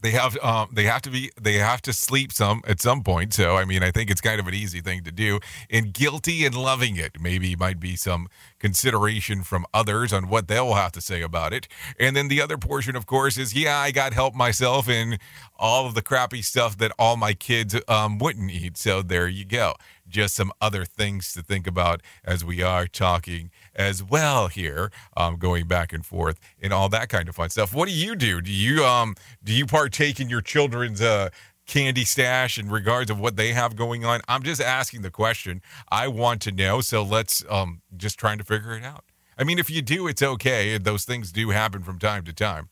[0.00, 3.34] they have um, they have to be they have to sleep some at some point.
[3.34, 5.40] So i mean i think it's kind of an easy thing to do.
[5.70, 8.28] And guilty and loving it maybe might be some
[8.58, 11.68] consideration from others on what they'll have to say about it.
[11.98, 15.18] And then the other portion of course is yeah i got help myself in
[15.56, 18.76] all of the crappy stuff that all my kids um, wouldn't eat.
[18.76, 19.74] So there you go
[20.08, 25.36] just some other things to think about as we are talking as well here, um,
[25.36, 27.74] going back and forth and all that kind of fun stuff.
[27.74, 28.40] What do you do?
[28.40, 31.30] Do you um do you partake in your children's uh
[31.66, 34.20] candy stash in regards of what they have going on?
[34.26, 35.60] I'm just asking the question.
[35.90, 39.04] I want to know, so let's um just trying to figure it out.
[39.38, 40.78] I mean, if you do, it's okay.
[40.78, 42.70] Those things do happen from time to time.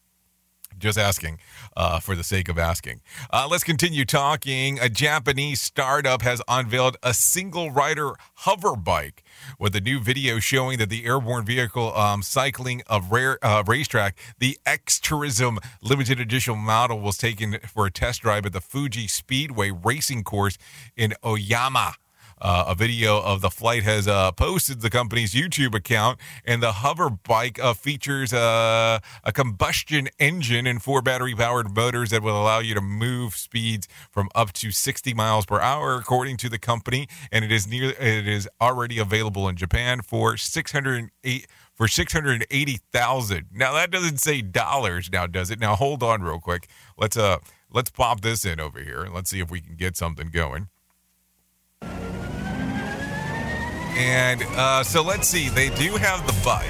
[0.78, 1.38] Just asking
[1.76, 3.00] uh, for the sake of asking.
[3.30, 4.78] Uh, let's continue talking.
[4.78, 9.22] A Japanese startup has unveiled a single rider hover bike
[9.58, 14.18] with a new video showing that the airborne vehicle um, cycling a rare uh, racetrack,
[14.38, 19.70] the XTURISMO limited edition model, was taken for a test drive at the Fuji Speedway
[19.70, 20.58] racing course
[20.96, 21.94] in Oyama.
[22.40, 26.72] Uh, a video of the flight has uh, posted the company's YouTube account, and the
[26.72, 32.40] hover bike uh, features uh, a combustion engine and four battery powered motors that will
[32.40, 36.58] allow you to move speeds from up to 60 miles per hour, according to the
[36.58, 37.08] company.
[37.32, 43.46] And it is near it is already available in Japan for 608 for 680,000.
[43.52, 45.60] Now that doesn't say dollars now does it?
[45.60, 46.68] Now hold on real quick.
[46.98, 47.38] Let's uh
[47.70, 50.68] let's pop this in over here and let's see if we can get something going.
[53.96, 55.48] And uh, so let's see.
[55.48, 56.68] They do have the bike.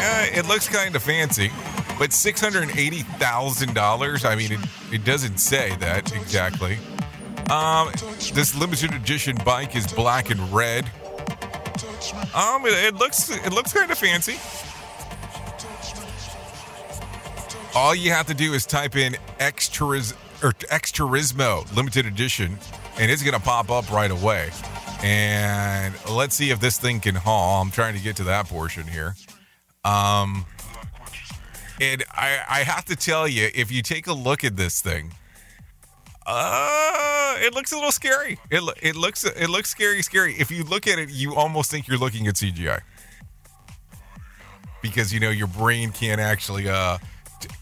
[0.00, 1.50] Uh, it looks kind of fancy.
[1.98, 4.60] But $680,000, I mean, it,
[4.92, 6.78] it doesn't say that exactly.
[7.50, 7.90] Um,
[8.34, 10.84] this limited edition bike is black and red.
[12.34, 14.38] Um, it, it looks it looks kind of fancy.
[17.74, 20.12] All you have to do is type in extras
[20.42, 22.58] or exturismo limited edition,
[22.98, 24.50] and it's gonna pop up right away.
[25.02, 27.62] And let's see if this thing can haul.
[27.62, 29.14] I'm trying to get to that portion here.
[29.84, 30.44] Um,
[31.80, 35.12] and I I have to tell you, if you take a look at this thing,
[36.26, 38.38] uh, it looks a little scary.
[38.50, 40.34] It it looks it looks scary, scary.
[40.34, 42.80] If you look at it, you almost think you're looking at CGI
[44.82, 46.98] because you know your brain can't actually uh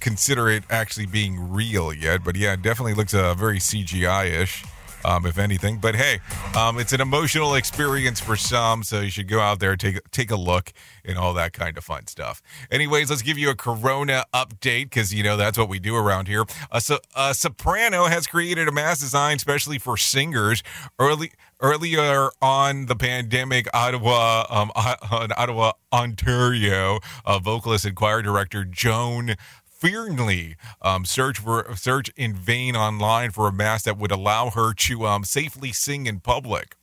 [0.00, 2.24] consider it actually being real yet.
[2.24, 4.64] But yeah, it definitely looks uh, very CGI ish.
[5.06, 6.18] Um, if anything, but hey,
[6.58, 10.32] um, it's an emotional experience for some, so you should go out there take take
[10.32, 10.72] a look
[11.04, 12.42] and all that kind of fun stuff.
[12.72, 16.26] Anyways, let's give you a Corona update because you know that's what we do around
[16.26, 16.44] here.
[16.72, 20.64] A, so- a soprano has created a mask design specially for singers.
[20.98, 21.30] Early
[21.60, 24.72] earlier on the pandemic, Ottawa, um,
[25.10, 29.36] on Ottawa, Ontario, uh, vocalist and choir director Joan.
[29.80, 34.72] Fearnley um, search for search in vain online for a mask that would allow her
[34.74, 36.76] to um, safely sing in public.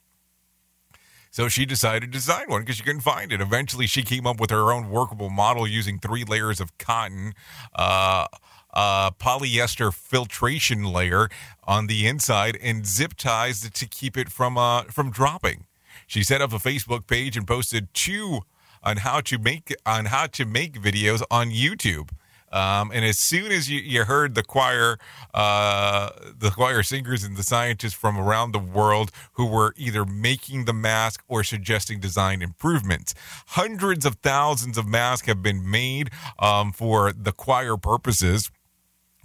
[1.32, 3.42] So she decided to design one because she couldn't find it.
[3.42, 7.34] Eventually, she came up with her own workable model using three layers of cotton,
[7.74, 8.28] uh,
[8.72, 11.30] uh, polyester filtration layer
[11.64, 15.66] on the inside, and zip ties to keep it from uh, from dropping.
[16.06, 18.42] She set up a Facebook page and posted two
[18.84, 22.12] on how to make on how to make videos on YouTube.
[22.54, 25.00] Um, and as soon as you, you heard the choir,
[25.34, 30.66] uh, the choir singers and the scientists from around the world who were either making
[30.66, 33.16] the mask or suggesting design improvements,
[33.48, 38.52] hundreds of thousands of masks have been made um, for the choir purposes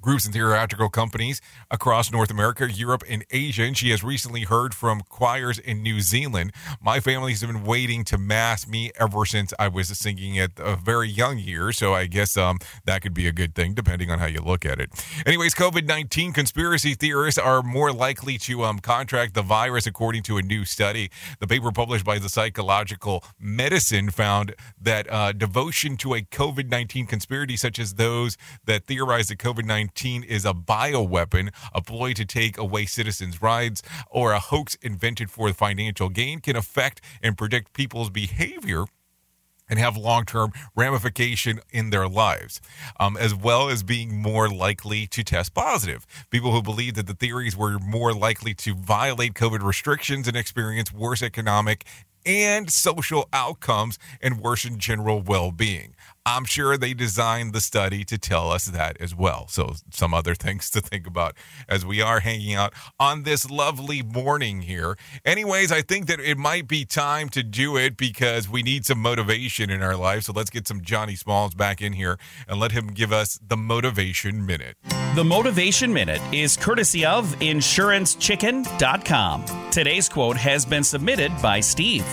[0.01, 1.40] groups and theatrical companies
[1.70, 3.64] across North America, Europe, and Asia.
[3.64, 6.53] And she has recently heard from choirs in New Zealand.
[6.80, 11.09] My family's been waiting to mass me ever since I was singing at a very
[11.09, 11.72] young year.
[11.72, 14.64] So I guess um, that could be a good thing, depending on how you look
[14.64, 14.90] at it.
[15.26, 20.36] Anyways, COVID 19 conspiracy theorists are more likely to um, contract the virus, according to
[20.38, 21.11] a new study.
[21.40, 27.07] The paper published by the Psychological Medicine found that uh, devotion to a COVID 19
[27.07, 29.88] conspiracy, such as those that theorize that COVID 19
[30.24, 35.53] is a bioweapon, a ploy to take away citizens' rights, or a hoax invented for
[35.53, 38.84] financial gain, can affect and predict people's behavior
[39.68, 42.61] and have long term ramification in their lives,
[42.99, 46.07] um, as well as being more likely to test positive.
[46.30, 50.93] People who believe that the theories were more likely to violate COVID restrictions and experience
[50.93, 51.84] worse economic
[52.24, 55.95] and social outcomes and worsen general well being.
[56.29, 59.47] I'm sure they designed the study to tell us that as well.
[59.49, 61.35] So, some other things to think about
[61.68, 64.99] as we are hanging out on this lovely morning here.
[65.24, 69.01] Anyways, I think that it might be time to do it because we need some
[69.01, 70.24] motivation in our life.
[70.24, 73.57] So, let's get some Johnny Smalls back in here and let him give us the
[73.57, 74.76] motivation minute.
[75.14, 79.70] The Motivation Minute is courtesy of InsuranceChicken.com.
[79.70, 82.05] Today's quote has been submitted by Steve.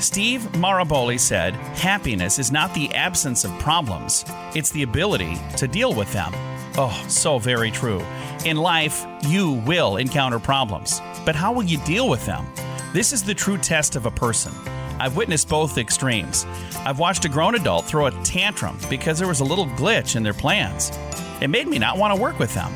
[0.00, 4.24] Steve Maraboli said, Happiness is not the absence of problems,
[4.54, 6.32] it's the ability to deal with them.
[6.76, 8.00] Oh, so very true.
[8.44, 12.46] In life, you will encounter problems, but how will you deal with them?
[12.92, 14.52] This is the true test of a person.
[15.00, 16.46] I've witnessed both extremes.
[16.84, 20.22] I've watched a grown adult throw a tantrum because there was a little glitch in
[20.22, 20.92] their plans.
[21.40, 22.72] It made me not want to work with them.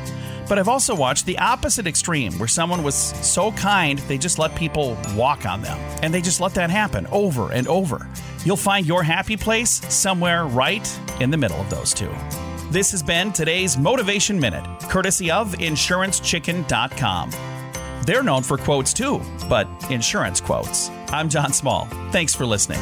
[0.53, 4.55] But I've also watched the opposite extreme where someone was so kind they just let
[4.55, 5.79] people walk on them.
[6.03, 8.07] And they just let that happen over and over.
[8.45, 10.87] You'll find your happy place somewhere right
[11.19, 12.13] in the middle of those two.
[12.69, 17.31] This has been today's Motivation Minute, courtesy of InsuranceChicken.com.
[18.05, 20.91] They're known for quotes too, but insurance quotes.
[21.11, 21.87] I'm John Small.
[22.11, 22.79] Thanks for listening.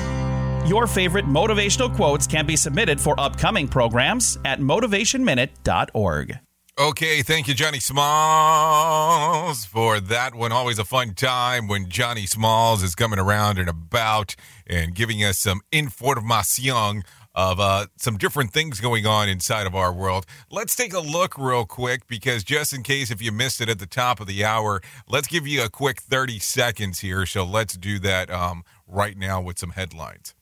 [0.68, 6.38] Your favorite motivational quotes can be submitted for upcoming programs at motivationminute.org.
[6.80, 10.54] Okay, thank you, Johnny Smalls, for that one.
[10.54, 15.38] Always a fun time when Johnny Smalls is coming around and about and giving us
[15.38, 17.04] some information
[17.36, 20.26] of uh, some different things going on inside of our world.
[20.50, 23.80] Let's take a look real quick because just in case if you missed it at
[23.80, 27.26] the top of the hour, let's give you a quick 30 seconds here.
[27.26, 30.34] So let's do that um, right now with some headlines.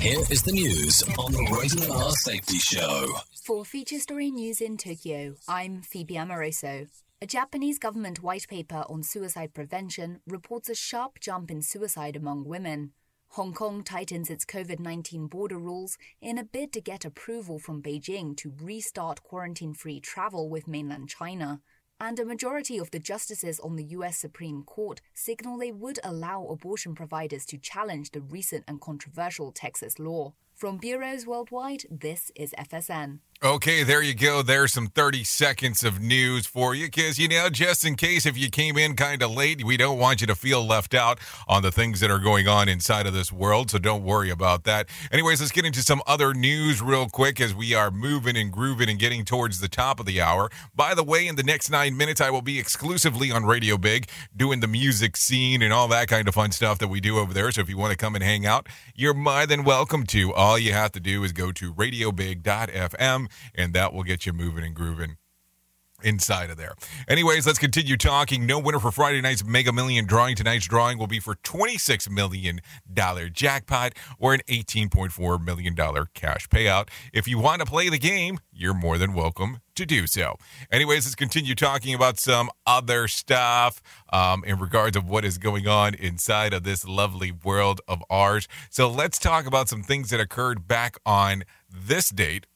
[0.00, 3.14] Here is the news on the Rated R Safety Show.
[3.46, 6.88] For Feature Story News in Tokyo, I'm Phoebe Amoroso.
[7.22, 12.44] A Japanese government white paper on suicide prevention reports a sharp jump in suicide among
[12.44, 12.90] women.
[13.28, 17.80] Hong Kong tightens its COVID 19 border rules in a bid to get approval from
[17.80, 21.60] Beijing to restart quarantine free travel with mainland China.
[22.00, 26.46] And a majority of the justices on the US Supreme Court signal they would allow
[26.46, 30.34] abortion providers to challenge the recent and controversial Texas law.
[30.56, 33.20] From bureaus worldwide, this is FSN.
[33.44, 34.40] Okay, there you go.
[34.40, 38.38] There's some 30 seconds of news for you because, you know, just in case if
[38.38, 41.62] you came in kind of late, we don't want you to feel left out on
[41.62, 43.70] the things that are going on inside of this world.
[43.70, 44.88] So don't worry about that.
[45.12, 48.88] Anyways, let's get into some other news real quick as we are moving and grooving
[48.88, 50.50] and getting towards the top of the hour.
[50.74, 54.08] By the way, in the next nine minutes, I will be exclusively on Radio Big
[54.34, 57.34] doing the music scene and all that kind of fun stuff that we do over
[57.34, 57.52] there.
[57.52, 60.32] So if you want to come and hang out, you're more than welcome to.
[60.32, 64.64] All you have to do is go to radiobig.fm and that will get you moving
[64.64, 65.16] and grooving
[66.02, 66.74] inside of there.
[67.08, 68.46] Anyways, let's continue talking.
[68.46, 70.36] No winner for Friday night's Mega Million drawing.
[70.36, 72.60] Tonight's drawing will be for $26 million
[73.32, 75.74] jackpot or an $18.4 million
[76.14, 76.88] cash payout.
[77.12, 80.36] If you want to play the game, you're more than welcome to do so.
[80.70, 85.66] Anyways, let's continue talking about some other stuff um, in regards of what is going
[85.66, 88.48] on inside of this lovely world of ours.
[88.70, 92.46] So let's talk about some things that occurred back on this date,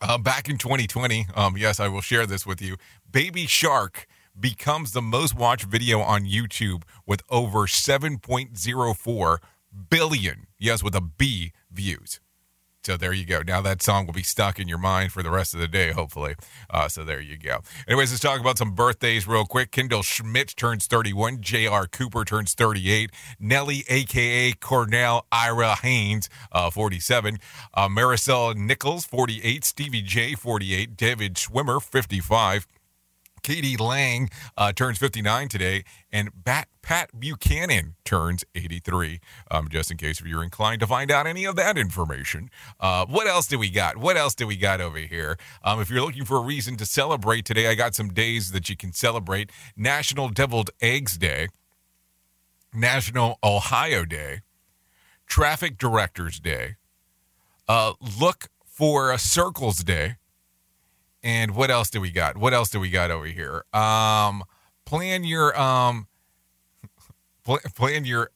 [0.00, 2.76] uh, back in 2020, um, yes, I will share this with you.
[3.10, 4.06] Baby Shark
[4.38, 9.38] becomes the most watched video on YouTube with over 7.04
[9.90, 12.20] billion, yes, with a B views.
[12.82, 13.42] So there you go.
[13.42, 15.92] Now that song will be stuck in your mind for the rest of the day,
[15.92, 16.34] hopefully.
[16.70, 17.58] Uh, so there you go.
[17.86, 19.70] Anyways, let's talk about some birthdays real quick.
[19.70, 21.42] Kendall Schmidt turns 31.
[21.42, 21.86] J.R.
[21.86, 23.10] Cooper turns 38.
[23.38, 24.54] Nelly, a.k.a.
[24.54, 27.38] Cornell Ira Haynes, uh, 47.
[27.74, 29.62] Uh, Marisol Nichols, 48.
[29.62, 30.96] Stevie J, 48.
[30.96, 32.66] David Schwimmer, 55.
[33.42, 33.76] k.d.
[33.76, 39.20] lang uh, turns 59 today, and Bat, Pat Buchanan turns 83.
[39.50, 42.50] Um, just in case if you're inclined to find out any of that information.
[42.78, 43.96] Uh, what else do we got?
[43.96, 45.38] What else do we got over here?
[45.62, 48.68] Um, if you're looking for a reason to celebrate today, I got some days that
[48.68, 51.48] you can celebrate National Deviled Eggs Day,
[52.72, 54.40] National Ohio Day,
[55.26, 56.76] Traffic Directors Day,
[57.68, 60.16] uh, Look for a Circles Day.
[61.22, 62.36] And what else do we got?
[62.36, 63.64] What else do we got over here?
[63.72, 64.42] Um,
[64.86, 66.06] plan your um,
[67.44, 68.30] plan, plan your.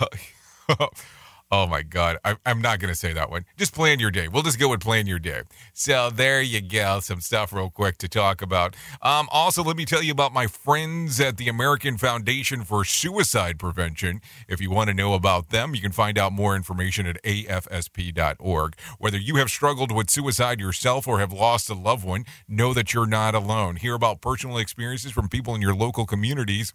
[1.50, 3.44] oh my God, I, I'm not gonna say that one.
[3.56, 4.28] Just plan your day.
[4.28, 5.42] We'll just go with plan your day.
[5.72, 7.00] So there you go.
[7.00, 8.74] Some stuff real quick to talk about.
[9.02, 13.58] Um, also, let me tell you about my friends at the American Foundation for Suicide
[13.58, 14.20] Prevention.
[14.48, 18.76] If you want to know about them, you can find out more information at afsp.org.
[18.98, 22.92] Whether you have struggled with suicide yourself or have lost a loved one, know that
[22.92, 23.76] you're not alone.
[23.76, 26.72] Hear about personal experiences from people in your local communities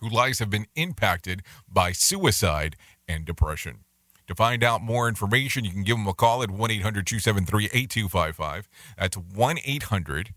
[0.00, 2.76] whose lives have been impacted by suicide
[3.06, 3.84] and depression.
[4.28, 7.64] To find out more information, you can give them a call at 1 800 273
[7.66, 8.68] 8255.
[8.98, 10.34] That's 1 800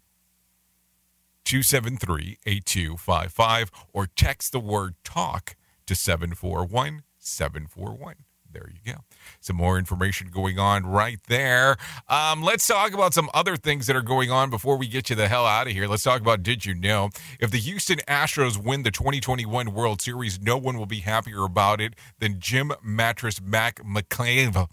[1.45, 5.55] 273 8255, or text the word talk
[5.85, 8.15] to 741 741.
[8.55, 9.01] There you go.
[9.41, 11.75] Some more information going on right there.
[12.07, 15.15] Um, let's talk about some other things that are going on before we get you
[15.17, 15.89] the hell out of here.
[15.89, 17.09] Let's talk about Did You Know?
[17.41, 21.81] If the Houston Astros win the 2021 World Series, no one will be happier about
[21.81, 24.69] it than Jim Mattress Mack McClave.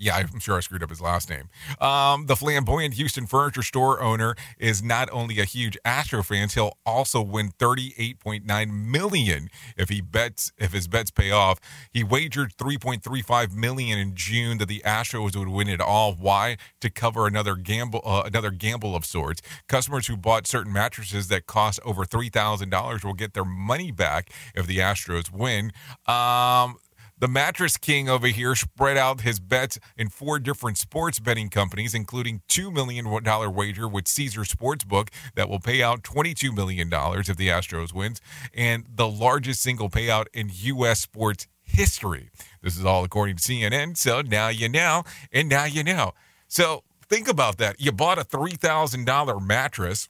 [0.00, 1.50] Yeah, I'm sure I screwed up his last name.
[1.78, 6.78] Um, the flamboyant Houston furniture store owner is not only a huge Astro fan, he'll
[6.86, 11.60] also win 38.9 million if he bets if his bets pay off.
[11.92, 16.14] He wagered 3.35 million in June that the Astros would win it all.
[16.14, 16.56] Why?
[16.80, 19.42] To cover another gamble, uh, another gamble of sorts.
[19.68, 23.90] Customers who bought certain mattresses that cost over three thousand dollars will get their money
[23.90, 25.72] back if the Astros win.
[26.06, 26.76] Um,
[27.20, 31.94] the Mattress King over here spread out his bets in four different sports betting companies,
[31.94, 33.06] including $2 million
[33.54, 38.20] wager with Caesar Sportsbook that will pay out $22 million if the Astros wins,
[38.54, 41.00] and the largest single payout in U.S.
[41.00, 42.30] sports history.
[42.62, 46.12] This is all according to CNN, so now you know, and now you know.
[46.48, 47.78] So think about that.
[47.78, 50.08] You bought a $3,000 mattress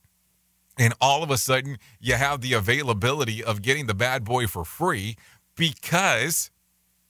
[0.78, 4.64] and all of a sudden you have the availability of getting the bad boy for
[4.64, 5.16] free
[5.56, 6.50] because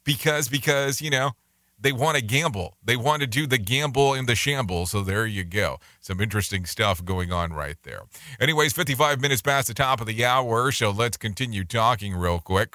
[0.04, 1.32] because because you know
[1.80, 5.26] they want to gamble they want to do the gamble and the shamble so there
[5.26, 8.02] you go some interesting stuff going on right there
[8.38, 12.74] anyways 55 minutes past the top of the hour so let's continue talking real quick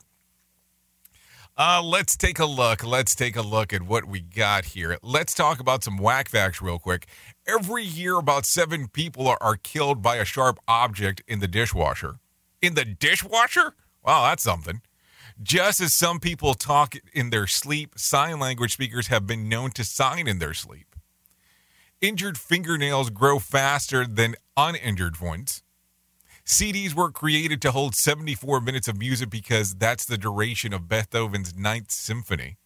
[1.57, 2.85] uh, let's take a look.
[2.85, 4.97] Let's take a look at what we got here.
[5.01, 7.07] Let's talk about some whack facts real quick.
[7.47, 12.15] Every year, about seven people are, are killed by a sharp object in the dishwasher.
[12.61, 13.73] In the dishwasher?
[14.03, 14.81] Wow, that's something.
[15.41, 19.83] Just as some people talk in their sleep, sign language speakers have been known to
[19.83, 20.95] sign in their sleep.
[21.99, 25.61] Injured fingernails grow faster than uninjured ones.
[26.45, 31.57] CDs were created to hold 74 minutes of music because that's the duration of Beethoven's
[31.57, 32.57] Ninth Symphony.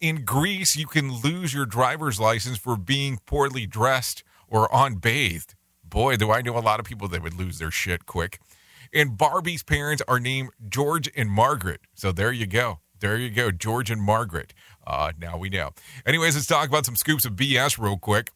[0.00, 5.54] In Greece, you can lose your driver's license for being poorly dressed or unbathed.
[5.84, 8.38] Boy, do I know a lot of people that would lose their shit quick.
[8.92, 11.82] And Barbie's parents are named George and Margaret.
[11.94, 12.80] So there you go.
[12.98, 13.50] There you go.
[13.50, 14.52] George and Margaret.
[14.86, 15.70] Uh, now we know.
[16.04, 18.32] Anyways, let's talk about some scoops of BS real quick.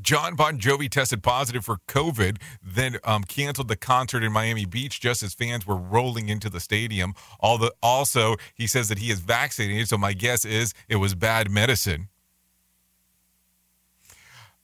[0.00, 5.00] Jon Bon Jovi tested positive for COVID, then um, canceled the concert in Miami Beach
[5.00, 7.14] just as fans were rolling into the stadium.
[7.40, 11.50] The, also, he says that he is vaccinated, so my guess is it was bad
[11.50, 12.08] medicine.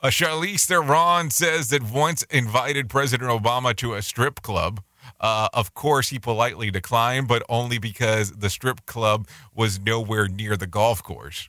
[0.00, 4.82] A Charlize Theron says that once invited President Obama to a strip club.
[5.20, 10.56] Uh, of course, he politely declined, but only because the strip club was nowhere near
[10.56, 11.48] the golf course.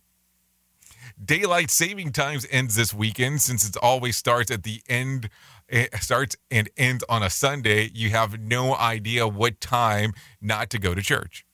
[1.23, 5.29] Daylight saving times ends this weekend since it always starts at the end
[5.67, 7.89] it starts and ends on a Sunday.
[7.93, 11.45] You have no idea what time not to go to church.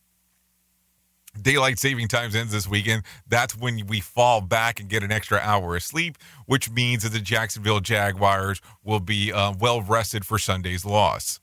[1.41, 3.03] Daylight saving times ends this weekend.
[3.25, 7.13] That's when we fall back and get an extra hour of sleep, which means that
[7.13, 11.39] the Jacksonville Jaguars will be uh, well rested for Sunday's loss.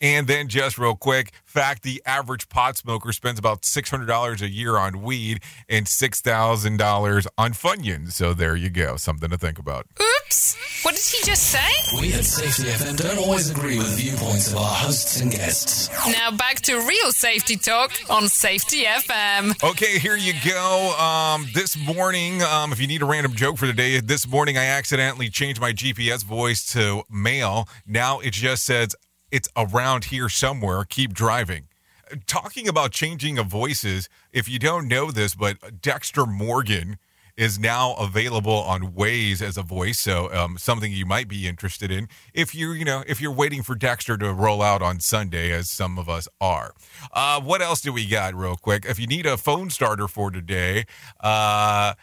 [0.00, 4.76] And then, just real quick, fact the average pot smoker spends about $600 a year
[4.76, 8.12] on weed and $6,000 on Funyuns.
[8.12, 8.96] So there you go.
[8.96, 9.86] Something to think about.
[10.00, 10.84] Oops.
[10.84, 12.00] What did he just say?
[12.00, 15.88] We at Safety FM don't always agree with the viewpoints of our hosts and guests.
[16.06, 19.62] Now back to real safety talk on Safety FM.
[19.70, 20.94] Okay, here you go.
[20.98, 24.58] Um, this morning, um, if you need a random joke for the day, this morning
[24.58, 27.66] I accidentally changed my GPS voice to male.
[27.86, 28.94] Now it just says,
[29.30, 30.84] it's around here somewhere.
[30.84, 31.68] Keep driving.
[32.26, 36.98] Talking about changing of voices, if you don't know this, but Dexter Morgan
[37.36, 41.90] is now available on Waze as a voice, so um, something you might be interested
[41.90, 45.50] in if you you know if you're waiting for Dexter to roll out on Sunday,
[45.52, 46.74] as some of us are.
[47.12, 48.84] Uh, what else do we got, real quick?
[48.86, 50.84] If you need a phone starter for today,
[51.20, 51.94] uh,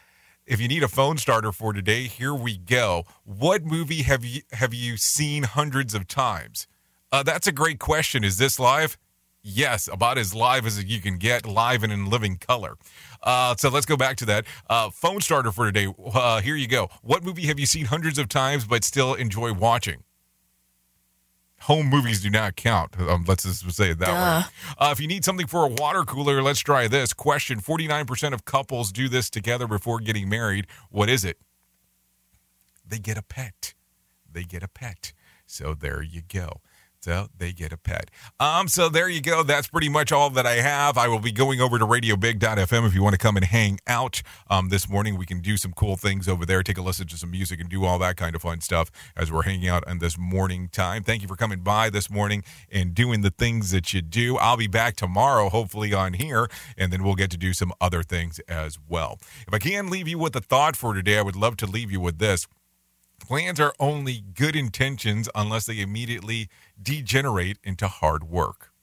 [0.45, 3.05] if you need a phone starter for today, here we go.
[3.23, 6.67] What movie have you have you seen hundreds of times?
[7.11, 8.23] Uh, that's a great question.
[8.23, 8.97] Is this live?
[9.43, 12.75] Yes, about as live as you can get, live and in living color.
[13.23, 14.45] Uh, so let's go back to that.
[14.69, 15.91] Uh, phone starter for today.
[16.13, 16.89] Uh, here you go.
[17.01, 20.03] What movie have you seen hundreds of times but still enjoy watching?
[21.61, 22.99] Home movies do not count.
[22.99, 24.13] Um, let's just say it that Duh.
[24.47, 24.75] way.
[24.77, 27.13] Uh, if you need something for a water cooler, let's try this.
[27.13, 30.65] Question 49% of couples do this together before getting married.
[30.89, 31.37] What is it?
[32.87, 33.73] They get a pet.
[34.31, 35.13] They get a pet.
[35.45, 36.61] So there you go.
[37.01, 38.11] So they get a pet.
[38.39, 39.41] Um, so there you go.
[39.41, 40.99] That's pretty much all that I have.
[40.99, 44.21] I will be going over to radiobig.fm if you want to come and hang out
[44.51, 45.17] um, this morning.
[45.17, 47.67] We can do some cool things over there, take a listen to some music and
[47.67, 51.01] do all that kind of fun stuff as we're hanging out on this morning time.
[51.01, 54.37] Thank you for coming by this morning and doing the things that you do.
[54.37, 56.47] I'll be back tomorrow, hopefully on here,
[56.77, 59.17] and then we'll get to do some other things as well.
[59.47, 61.91] If I can leave you with a thought for today, I would love to leave
[61.91, 62.45] you with this.
[63.27, 66.49] Plans are only good intentions unless they immediately
[66.81, 68.73] degenerate into hard work.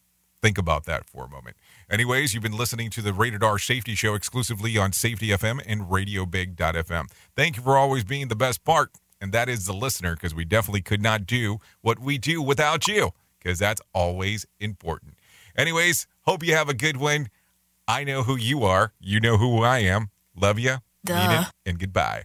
[0.40, 1.56] Think about that for a moment.
[1.90, 5.82] Anyways, you've been listening to the Rated R Safety Show exclusively on Safety FM and
[5.82, 7.10] RadioBig.fm.
[7.36, 10.44] Thank you for always being the best part, and that is the listener, because we
[10.44, 15.14] definitely could not do what we do without you, because that's always important.
[15.56, 17.28] Anyways, hope you have a good one.
[17.88, 18.92] I know who you are.
[19.00, 20.10] You know who I am.
[20.36, 20.76] Love you.
[21.08, 22.24] Mean it, and goodbye.